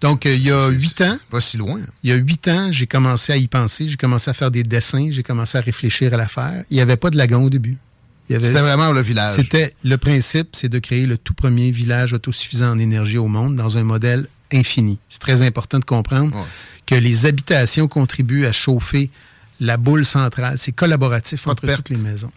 Donc, 0.00 0.26
euh, 0.26 0.34
il 0.34 0.42
y 0.44 0.50
a 0.50 0.68
huit 0.68 1.00
ans, 1.00 1.18
Pas 1.30 1.40
si 1.40 1.56
loin. 1.56 1.80
il 2.04 2.10
y 2.10 2.12
a 2.12 2.16
huit 2.16 2.46
ans, 2.48 2.70
j'ai 2.70 2.86
commencé 2.86 3.32
à 3.32 3.36
y 3.36 3.48
penser, 3.48 3.88
j'ai 3.88 3.96
commencé 3.96 4.30
à 4.30 4.34
faire 4.34 4.50
des 4.50 4.62
dessins, 4.62 5.08
j'ai 5.10 5.22
commencé 5.24 5.58
à 5.58 5.60
réfléchir 5.60 6.14
à 6.14 6.16
l'affaire. 6.16 6.64
Il 6.70 6.74
n'y 6.74 6.80
avait 6.80 6.96
pas 6.96 7.10
de 7.10 7.16
lagon 7.16 7.44
au 7.44 7.50
début. 7.50 7.76
C'était 8.28 8.52
vraiment 8.60 8.92
le 8.92 9.00
village. 9.00 9.36
c'était 9.36 9.72
le 9.84 9.96
principe, 9.96 10.50
c'est 10.52 10.68
de 10.68 10.78
créer 10.78 11.06
le 11.06 11.16
tout 11.16 11.32
premier 11.34 11.70
village 11.70 12.12
autosuffisant 12.12 12.70
en 12.72 12.78
énergie 12.78 13.16
au 13.16 13.26
monde 13.26 13.56
dans 13.56 13.78
un 13.78 13.84
modèle 13.84 14.28
infini. 14.52 14.98
C'est 15.08 15.18
très 15.20 15.40
important 15.42 15.78
de 15.78 15.84
comprendre 15.86 16.36
Ouais. 16.36 16.42
que 16.84 16.94
les 16.94 17.24
habitations 17.24 17.88
contribuent 17.88 18.44
à 18.44 18.52
chauffer 18.52 19.10
la 19.60 19.78
boule 19.78 20.04
centrale. 20.04 20.56
C'est 20.58 20.72
collaboratif 20.72 21.46
entre 21.46 21.66
toutes 21.74 21.88
les 21.88 21.96
maisons. 21.96 22.30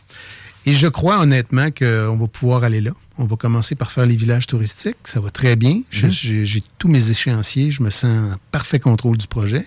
Et 0.65 0.74
je 0.76 0.88
crois 0.88 1.19
honnêtement 1.19 1.69
qu'on 1.71 2.17
va 2.17 2.28
pouvoir 2.28 2.63
aller 2.63 2.82
là. 2.82 2.91
On 3.17 3.26
va 3.26 3.36
commencer 3.36 3.76
par 3.76 3.91
faire 3.91 4.06
les 4.06 4.15
villages 4.15 4.47
touristiques. 4.47 4.95
Ça 5.06 5.19
va 5.19 5.30
très 5.32 5.56
bien. 5.56 5.82
Mhm. 6.04 6.12
J'ai 6.12 6.63
tous 6.78 6.88
mes 6.88 7.10
échéanciers. 7.10 7.71
Je 7.71 7.82
me 7.84 7.89
sens 7.89 8.34
en 8.34 8.36
parfait 8.52 8.80
contrôle 8.80 9.17
du 9.17 9.28
projet. 9.28 9.65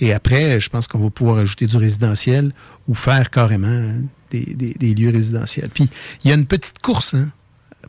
Et 0.00 0.12
après, 0.12 0.58
je 0.60 0.68
pense 0.70 0.88
qu'on 0.88 0.98
va 0.98 1.10
pouvoir 1.10 1.36
ajouter 1.38 1.66
du 1.66 1.76
résidentiel 1.76 2.52
ou 2.88 2.94
faire 2.94 3.30
carrément 3.30 3.92
des, 4.30 4.54
des- 4.54 4.74
des 4.74 4.94
lieux 4.94 5.10
résidentiels. 5.10 5.68
Puis, 5.72 5.88
il 6.24 6.28
y 6.28 6.32
a 6.32 6.34
une 6.34 6.46
petite 6.46 6.78
course, 6.80 7.12
hein, 7.14 7.28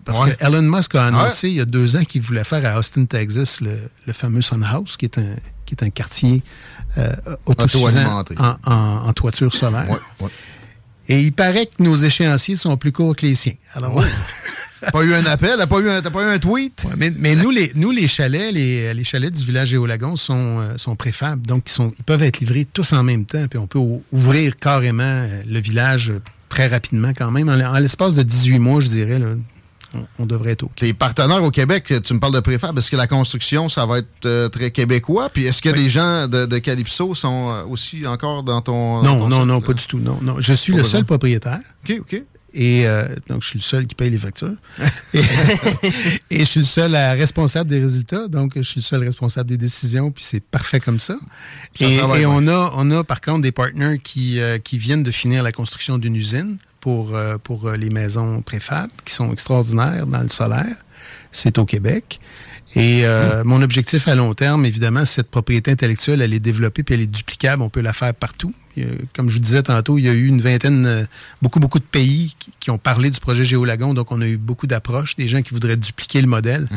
parce 0.04 0.20
Ouais. 0.20 0.36
que 0.36 0.44
Elon 0.46 0.62
Musk 0.64 0.96
a 0.96 1.06
annoncé 1.06 1.48
il 1.48 1.56
y 1.56 1.62
a 1.62 1.66
deux 1.66 1.96
ans 1.96 2.04
qu'il 2.04 2.22
voulait 2.22 2.44
faire 2.44 2.66
à 2.66 2.78
Austin, 2.78 3.06
Texas, 3.06 3.62
le, 3.62 3.72
le 4.06 4.12
fameux 4.14 4.42
Sun 4.42 4.64
House, 4.66 4.98
qui 4.98 5.06
est 5.06 5.18
un, 5.18 5.36
qui 5.66 5.76
est 5.76 5.84
un 5.84 5.90
quartier 5.90 6.44
euh, 6.98 7.14
autosuffisant 7.46 7.88
Auto-alimenté. 8.20 8.36
en, 8.38 8.56
en- 8.72 9.08
en 9.08 9.14
toiture 9.14 9.54
solaire. 9.54 9.90
Ouais, 9.90 9.98
ouais. 10.26 10.32
Et 11.10 11.22
il 11.22 11.34
paraît 11.34 11.66
que 11.66 11.84
nos 11.84 11.96
échéanciers 11.96 12.56
sont 12.56 12.78
plus 12.78 12.92
courts 12.92 13.16
que 13.16 13.26
les 13.26 13.36
siens. 13.36 13.54
Alors, 13.74 14.04
T'as 14.82 14.92
pas 14.92 15.04
eu 15.04 15.14
un 15.14 15.26
appel? 15.26 15.56
T'as 15.58 15.68
pas, 15.68 15.80
eu 15.80 15.90
un- 15.90 16.02
pas 16.02 16.24
eu 16.24 16.36
un 16.36 16.40
tweet? 16.40 16.84
Ouais, 16.86 16.94
mais, 16.98 17.12
mais 17.20 17.36
nous, 17.36 17.50
les, 17.52 17.72
nous, 17.76 17.92
les 17.92 18.08
chalets, 18.08 18.54
les, 18.54 18.94
les 18.94 19.04
chalets 19.04 19.34
du 19.34 19.44
village 19.44 19.70
Géolagon 19.70 20.16
sont, 20.16 20.60
euh, 20.60 20.78
sont 20.78 20.96
préfables. 20.96 21.46
Donc, 21.46 21.64
ils, 21.68 21.72
sont, 21.74 21.92
ils 21.98 22.04
peuvent 22.04 22.24
être 22.24 22.40
livrés 22.40 22.66
tous 22.66 22.94
en 22.94 23.04
même 23.04 23.26
temps. 23.26 23.48
Puis 23.50 23.60
on 23.60 23.68
peut 23.68 23.80
ou- 23.80 24.04
ouvrir 24.12 24.58
carrément 24.58 25.04
euh, 25.04 25.42
le 25.48 25.60
village 25.60 26.10
euh, 26.10 26.22
très 26.50 26.68
rapidement 26.68 27.12
quand 27.18 27.32
même. 27.32 27.50
En, 27.50 27.60
en 27.60 27.80
l'espace 27.80 28.16
de 28.16 28.24
18 28.24 28.60
mois, 28.60 28.80
je 28.82 28.88
dirais, 28.88 29.20
là, 29.20 29.28
on, 29.94 30.06
on 30.20 30.26
devrait 30.26 30.52
être 30.52 30.64
OK. 30.64 30.76
Tes 30.76 30.94
partenaires 30.94 31.44
au 31.44 31.52
Québec, 31.52 31.94
tu 32.04 32.14
me 32.14 32.20
parles 32.20 32.34
de 32.34 32.40
préfab. 32.40 32.78
Est-ce 32.78 32.90
que 32.92 32.96
la 32.96 33.08
construction, 33.08 33.70
ça 33.70 33.86
va 33.86 34.00
être 34.00 34.08
euh, 34.26 34.50
très 34.50 34.72
québécois? 34.72 35.30
Puis 35.30 35.46
est-ce 35.46 35.62
que 35.62 35.70
Oui. 35.70 35.84
les 35.84 35.90
gens 35.90 36.28
de, 36.28 36.46
de 36.46 36.58
Calypso 36.60 37.14
sont 37.14 37.50
euh, 37.52 37.64
aussi 37.66 38.06
encore 38.08 38.44
dans 38.44 38.62
ton. 38.62 39.02
dans 39.02 39.04
Non, 39.04 39.20
ton 39.22 39.28
non, 39.30 39.46
non, 39.46 39.62
pas 39.62 39.74
du 39.74 39.86
tout. 39.86 40.00
Non, 40.00 40.20
non. 40.22 40.36
Je 40.40 40.54
suis 40.54 40.72
Pas 40.74 40.78
le 40.78 40.84
besoin. 40.84 40.98
seul 41.00 41.06
propriétaire. 41.06 41.60
OK, 41.88 41.98
OK. 42.02 42.24
Et 42.56 42.86
euh, 42.88 43.08
donc, 43.30 43.42
je 43.42 43.48
suis 43.48 43.58
le 43.58 43.64
seul 43.64 43.88
qui 43.88 43.96
paye 43.96 44.12
les 44.12 44.20
factures. 44.20 44.54
et, 45.16 45.20
et 46.30 46.40
je 46.40 46.44
suis 46.44 46.60
le 46.60 46.66
seul 46.68 46.94
à- 46.96 47.14
responsable 47.14 47.70
des 47.70 47.80
résultats. 47.80 48.28
Donc, 48.28 48.54
je 48.56 48.62
suis 48.62 48.80
le 48.80 48.84
seul 48.86 49.04
responsable 49.04 49.50
des 49.50 49.58
décisions. 49.58 50.12
Puis 50.12 50.24
c'est 50.24 50.40
parfait 50.44 50.80
comme 50.80 51.00
ça. 51.00 51.16
Ça 51.74 51.86
Et, 51.90 51.98
travaille 51.98 52.22
et 52.22 52.26
bien. 52.26 52.30
on, 52.36 52.48
a, 52.48 52.74
on 52.76 52.92
a, 52.92 53.04
par 53.04 53.22
contre, 53.22 53.42
des 53.42 53.52
partenaires 53.52 53.98
qui, 54.04 54.40
euh, 54.40 54.60
qui 54.60 54.78
viennent 54.78 55.02
de 55.02 55.10
finir 55.12 55.42
la 55.44 55.52
construction 55.52 55.98
d'une 55.98 56.16
usine 56.16 56.58
pour, 56.84 57.16
euh, 57.16 57.38
pour 57.42 57.68
euh, 57.70 57.78
les 57.78 57.90
maisons 57.90 58.42
préfab, 58.42 58.90
qui 59.06 59.14
sont 59.14 59.32
extraordinaires 59.32 60.06
dans 60.06 60.20
le 60.22 60.28
solaire. 60.30 60.76
C'est 61.32 61.58
au 61.58 61.66
Québec. 61.66 62.20
Et 62.76 63.06
euh, 63.06 63.44
mon 63.46 63.62
objectif 63.62 64.08
à 64.10 64.16
long 64.16 64.34
terme, 64.34 64.66
évidemment, 64.66 65.06
cette 65.06 65.30
propriété 65.30 65.72
intellectuelle, 65.72 66.22
elle 66.22 66.34
est 66.34 66.40
développée 66.42 66.84
puis 66.84 66.96
elle 66.96 67.02
est 67.02 67.08
duplicable. 67.20 67.62
On 67.62 67.70
peut 67.70 67.82
la 67.82 67.94
faire 67.94 68.14
partout. 68.14 68.54
A- 68.78 68.82
comme 69.16 69.30
je 69.30 69.36
vous 69.36 69.40
disais 69.42 69.64
tantôt, 69.64 69.98
il 69.98 70.04
y 70.04 70.10
a 70.10 70.14
eu 70.14 70.26
une 70.28 70.42
vingtaine, 70.42 70.86
euh, 70.86 71.06
beaucoup, 71.42 71.60
beaucoup 71.62 71.80
de 71.80 71.86
pays 71.86 72.36
qui, 72.38 72.52
qui 72.60 72.70
ont 72.70 72.78
parlé 72.78 73.10
du 73.12 73.20
projet 73.22 73.46
Géolagon. 73.46 73.94
Donc, 73.94 74.12
on 74.12 74.22
a 74.22 74.28
eu 74.28 74.38
beaucoup 74.38 74.68
d'approches, 74.68 75.16
des 75.16 75.28
gens 75.30 75.42
qui 75.42 75.54
voudraient 75.54 75.78
dupliquer 75.78 76.20
le 76.22 76.28
modèle. 76.28 76.68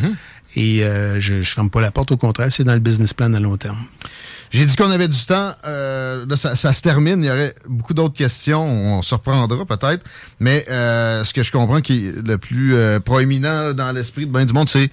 Et 0.55 0.85
euh, 0.85 1.19
je 1.21 1.35
ne 1.35 1.43
ferme 1.43 1.69
pas 1.71 1.81
la 1.81 1.91
porte, 1.91 2.13
au 2.13 2.17
contraire, 2.17 2.53
c'est 2.53 2.65
dans 2.65 2.75
le 2.75 2.81
business 2.81 3.13
plan 3.13 3.33
à 3.35 3.41
long 3.41 3.57
terme. 3.57 3.83
J'ai 4.51 4.65
dit 4.65 4.77
qu'on 4.77 4.91
avait 4.91 5.09
du 5.09 5.27
temps. 5.27 5.53
Euh, 5.67 6.25
là, 6.29 6.37
ça, 6.37 6.57
ça 6.57 6.73
se 6.73 6.81
termine. 6.83 7.23
Il 7.23 7.27
y 7.27 7.31
aurait 7.31 7.55
beaucoup 7.69 7.95
d'autres 7.95 8.15
questions. 8.17 8.65
On 8.65 9.03
se 9.03 9.15
reprendra 9.15 9.65
peut-être. 9.67 10.05
Mais 10.41 10.65
euh, 10.71 11.25
ce 11.25 11.33
que 11.35 11.43
je 11.43 11.53
comprends 11.53 11.81
qui 11.81 12.07
est 12.09 12.27
le 12.27 12.39
plus 12.39 12.75
euh, 12.75 13.01
proéminent 13.01 13.73
dans 13.75 13.93
l'esprit 13.93 14.27
de 14.27 14.33
bien 14.33 14.45
du 14.45 14.53
monde, 14.53 14.69
c'est 14.69 14.91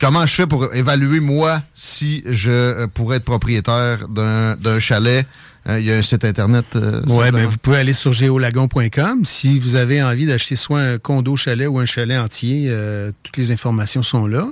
comment 0.00 0.26
je 0.26 0.34
fais 0.34 0.46
pour 0.46 0.74
évaluer, 0.74 1.20
moi, 1.20 1.62
si 1.74 2.22
je 2.28 2.50
euh, 2.50 2.86
pourrais 2.86 3.16
être 3.18 3.24
propriétaire 3.24 4.08
d'un 4.08 4.56
d'un 4.56 4.78
chalet. 4.78 5.26
Euh, 5.68 5.78
Il 5.78 5.86
y 5.86 5.92
a 5.92 5.96
un 5.96 6.02
site 6.02 6.24
Internet. 6.24 6.64
euh, 6.74 7.00
Oui, 7.06 7.30
ben, 7.30 7.46
vous 7.46 7.56
pouvez 7.56 7.76
aller 7.78 7.92
sur 7.92 8.12
géolagon.com. 8.12 9.24
Si 9.24 9.60
vous 9.60 9.76
avez 9.76 10.02
envie 10.02 10.26
d'acheter 10.26 10.56
soit 10.56 10.80
un 10.80 10.98
condo 10.98 11.36
chalet 11.36 11.68
ou 11.68 11.78
un 11.78 11.86
chalet 11.86 12.18
entier, 12.18 12.66
euh, 12.68 13.12
toutes 13.22 13.36
les 13.36 13.52
informations 13.52 14.02
sont 14.02 14.26
là. 14.26 14.48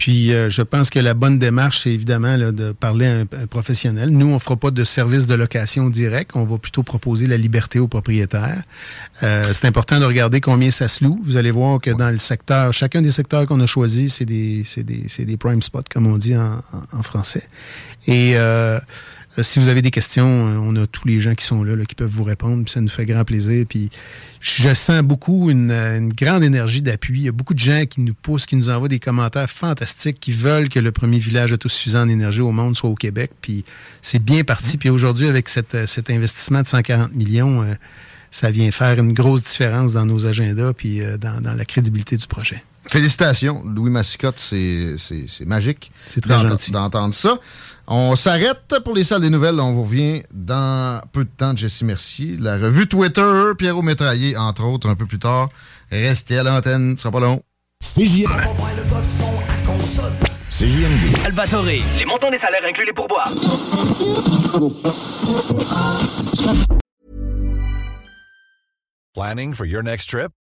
Puis, 0.00 0.32
euh, 0.32 0.48
je 0.48 0.62
pense 0.62 0.88
que 0.88 0.98
la 0.98 1.12
bonne 1.12 1.38
démarche, 1.38 1.80
c'est 1.82 1.92
évidemment 1.92 2.34
là, 2.38 2.52
de 2.52 2.72
parler 2.72 3.06
à 3.06 3.16
un, 3.18 3.26
professionnel. 3.46 4.08
Nous, 4.08 4.28
on 4.32 4.38
fera 4.38 4.56
pas 4.56 4.70
de 4.70 4.82
service 4.82 5.26
de 5.26 5.34
location 5.34 5.90
direct. 5.90 6.30
On 6.36 6.44
va 6.44 6.56
plutôt 6.56 6.82
proposer 6.82 7.26
la 7.26 7.36
liberté 7.36 7.78
aux 7.80 7.86
propriétaires. 7.86 8.62
Euh, 9.22 9.52
c'est 9.52 9.66
important 9.66 10.00
de 10.00 10.06
regarder 10.06 10.40
combien 10.40 10.70
ça 10.70 10.88
se 10.88 11.04
loue. 11.04 11.20
Vous 11.22 11.36
allez 11.36 11.50
voir 11.50 11.82
que 11.82 11.90
dans 11.90 12.08
le 12.08 12.16
secteur, 12.16 12.72
chacun 12.72 13.02
des 13.02 13.10
secteurs 13.10 13.44
qu'on 13.44 13.60
a 13.60 13.66
choisis, 13.66 14.14
c'est 14.14 14.24
des, 14.24 14.64
des, 14.78 15.24
des 15.26 15.36
prime 15.36 15.60
spots, 15.60 15.82
comme 15.92 16.06
on 16.06 16.16
dit 16.16 16.34
en, 16.34 16.62
en- 16.96 17.02
français. 17.02 17.46
Et 18.06 18.32
Euh, 18.36 18.80
si 19.38 19.58
vous 19.58 19.68
avez 19.68 19.80
des 19.80 19.90
questions, 19.90 20.26
euh, 20.26 20.56
on 20.58 20.74
a 20.76 20.86
tous 20.86 21.06
les 21.06 21.20
gens 21.20 21.34
qui 21.34 21.44
sont 21.44 21.62
là, 21.62 21.76
qui 21.84 21.94
peuvent 21.94 22.10
vous 22.10 22.24
répondre. 22.24 22.64
Puis 22.64 22.72
ça 22.72 22.80
nous 22.80 22.88
fait 22.88 23.06
grand 23.06 23.24
plaisir. 23.24 23.64
Puis 23.68 23.90
je 24.40 24.74
sens 24.74 25.02
beaucoup 25.02 25.50
une, 25.50 25.70
une 25.70 26.12
grande 26.12 26.42
énergie 26.42 26.82
d'appui. 26.82 27.20
Il 27.20 27.24
y 27.24 27.28
a 27.28 27.32
beaucoup 27.32 27.54
de 27.54 27.58
gens 27.58 27.84
qui 27.88 28.00
nous 28.00 28.14
poussent, 28.14 28.46
qui 28.46 28.56
nous 28.56 28.70
envoient 28.70 28.88
des 28.88 28.98
commentaires 28.98 29.50
fantastiques, 29.50 30.18
qui 30.18 30.32
veulent 30.32 30.68
que 30.68 30.80
le 30.80 30.90
premier 30.92 31.18
village 31.18 31.52
autosuffisant 31.52 32.02
en 32.02 32.08
énergie 32.08 32.40
au 32.40 32.52
monde 32.52 32.76
soit 32.76 32.90
au 32.90 32.94
Québec. 32.96 33.30
Puis 33.40 33.64
c'est 34.02 34.22
bien 34.22 34.42
parti. 34.42 34.78
Puis 34.78 34.90
aujourd'hui, 34.90 35.28
avec 35.28 35.48
cet 35.48 36.10
investissement 36.10 36.62
de 36.62 36.68
140 36.68 37.14
millions, 37.14 37.64
ça 38.30 38.50
vient 38.50 38.70
faire 38.72 38.98
une 38.98 39.12
grosse 39.12 39.44
différence 39.44 39.92
dans 39.92 40.06
nos 40.06 40.26
agendas 40.26 40.72
puis 40.72 41.00
dans, 41.20 41.40
dans 41.40 41.54
la 41.54 41.64
crédibilité 41.64 42.16
du 42.16 42.26
projet. 42.26 42.62
Félicitations, 42.86 43.62
Louis 43.64 43.90
Massicotte, 43.90 44.38
c'est 44.38 44.96
magique. 45.46 45.92
C'est 46.06 46.20
très 46.20 46.40
gentil. 46.40 46.70
D'entendre 46.70 47.14
ça. 47.14 47.38
On 47.86 48.16
s'arrête 48.16 48.78
pour 48.84 48.94
les 48.94 49.04
salles 49.04 49.22
des 49.22 49.30
nouvelles. 49.30 49.60
On 49.60 49.72
vous 49.72 49.82
revient 49.82 50.22
dans 50.32 51.00
peu 51.12 51.24
de 51.24 51.30
temps, 51.30 51.56
Jessie 51.56 51.84
Mercier. 51.84 52.36
La 52.38 52.56
revue 52.56 52.86
Twitter, 52.86 53.52
Pierrot 53.58 53.82
Métraillé, 53.82 54.36
entre 54.36 54.64
autres, 54.64 54.88
un 54.88 54.94
peu 54.94 55.06
plus 55.06 55.18
tard. 55.18 55.50
Restez 55.90 56.38
à 56.38 56.42
l'antenne, 56.42 56.96
ce 56.96 57.02
sera 57.02 57.12
pas 57.12 57.20
long. 57.20 57.42
CJMD. 57.82 58.28
CJMD. 60.50 61.26
Alvatore, 61.26 61.64
les 61.64 62.04
montants 62.06 62.30
des 62.30 62.38
salaires 62.38 62.62
inclus 62.68 62.86
les 62.86 62.92
pourboires. 62.92 63.28
Planning 69.14 69.54
for 69.54 69.66
your 69.66 69.82
next 69.82 70.08
trip? 70.10 70.30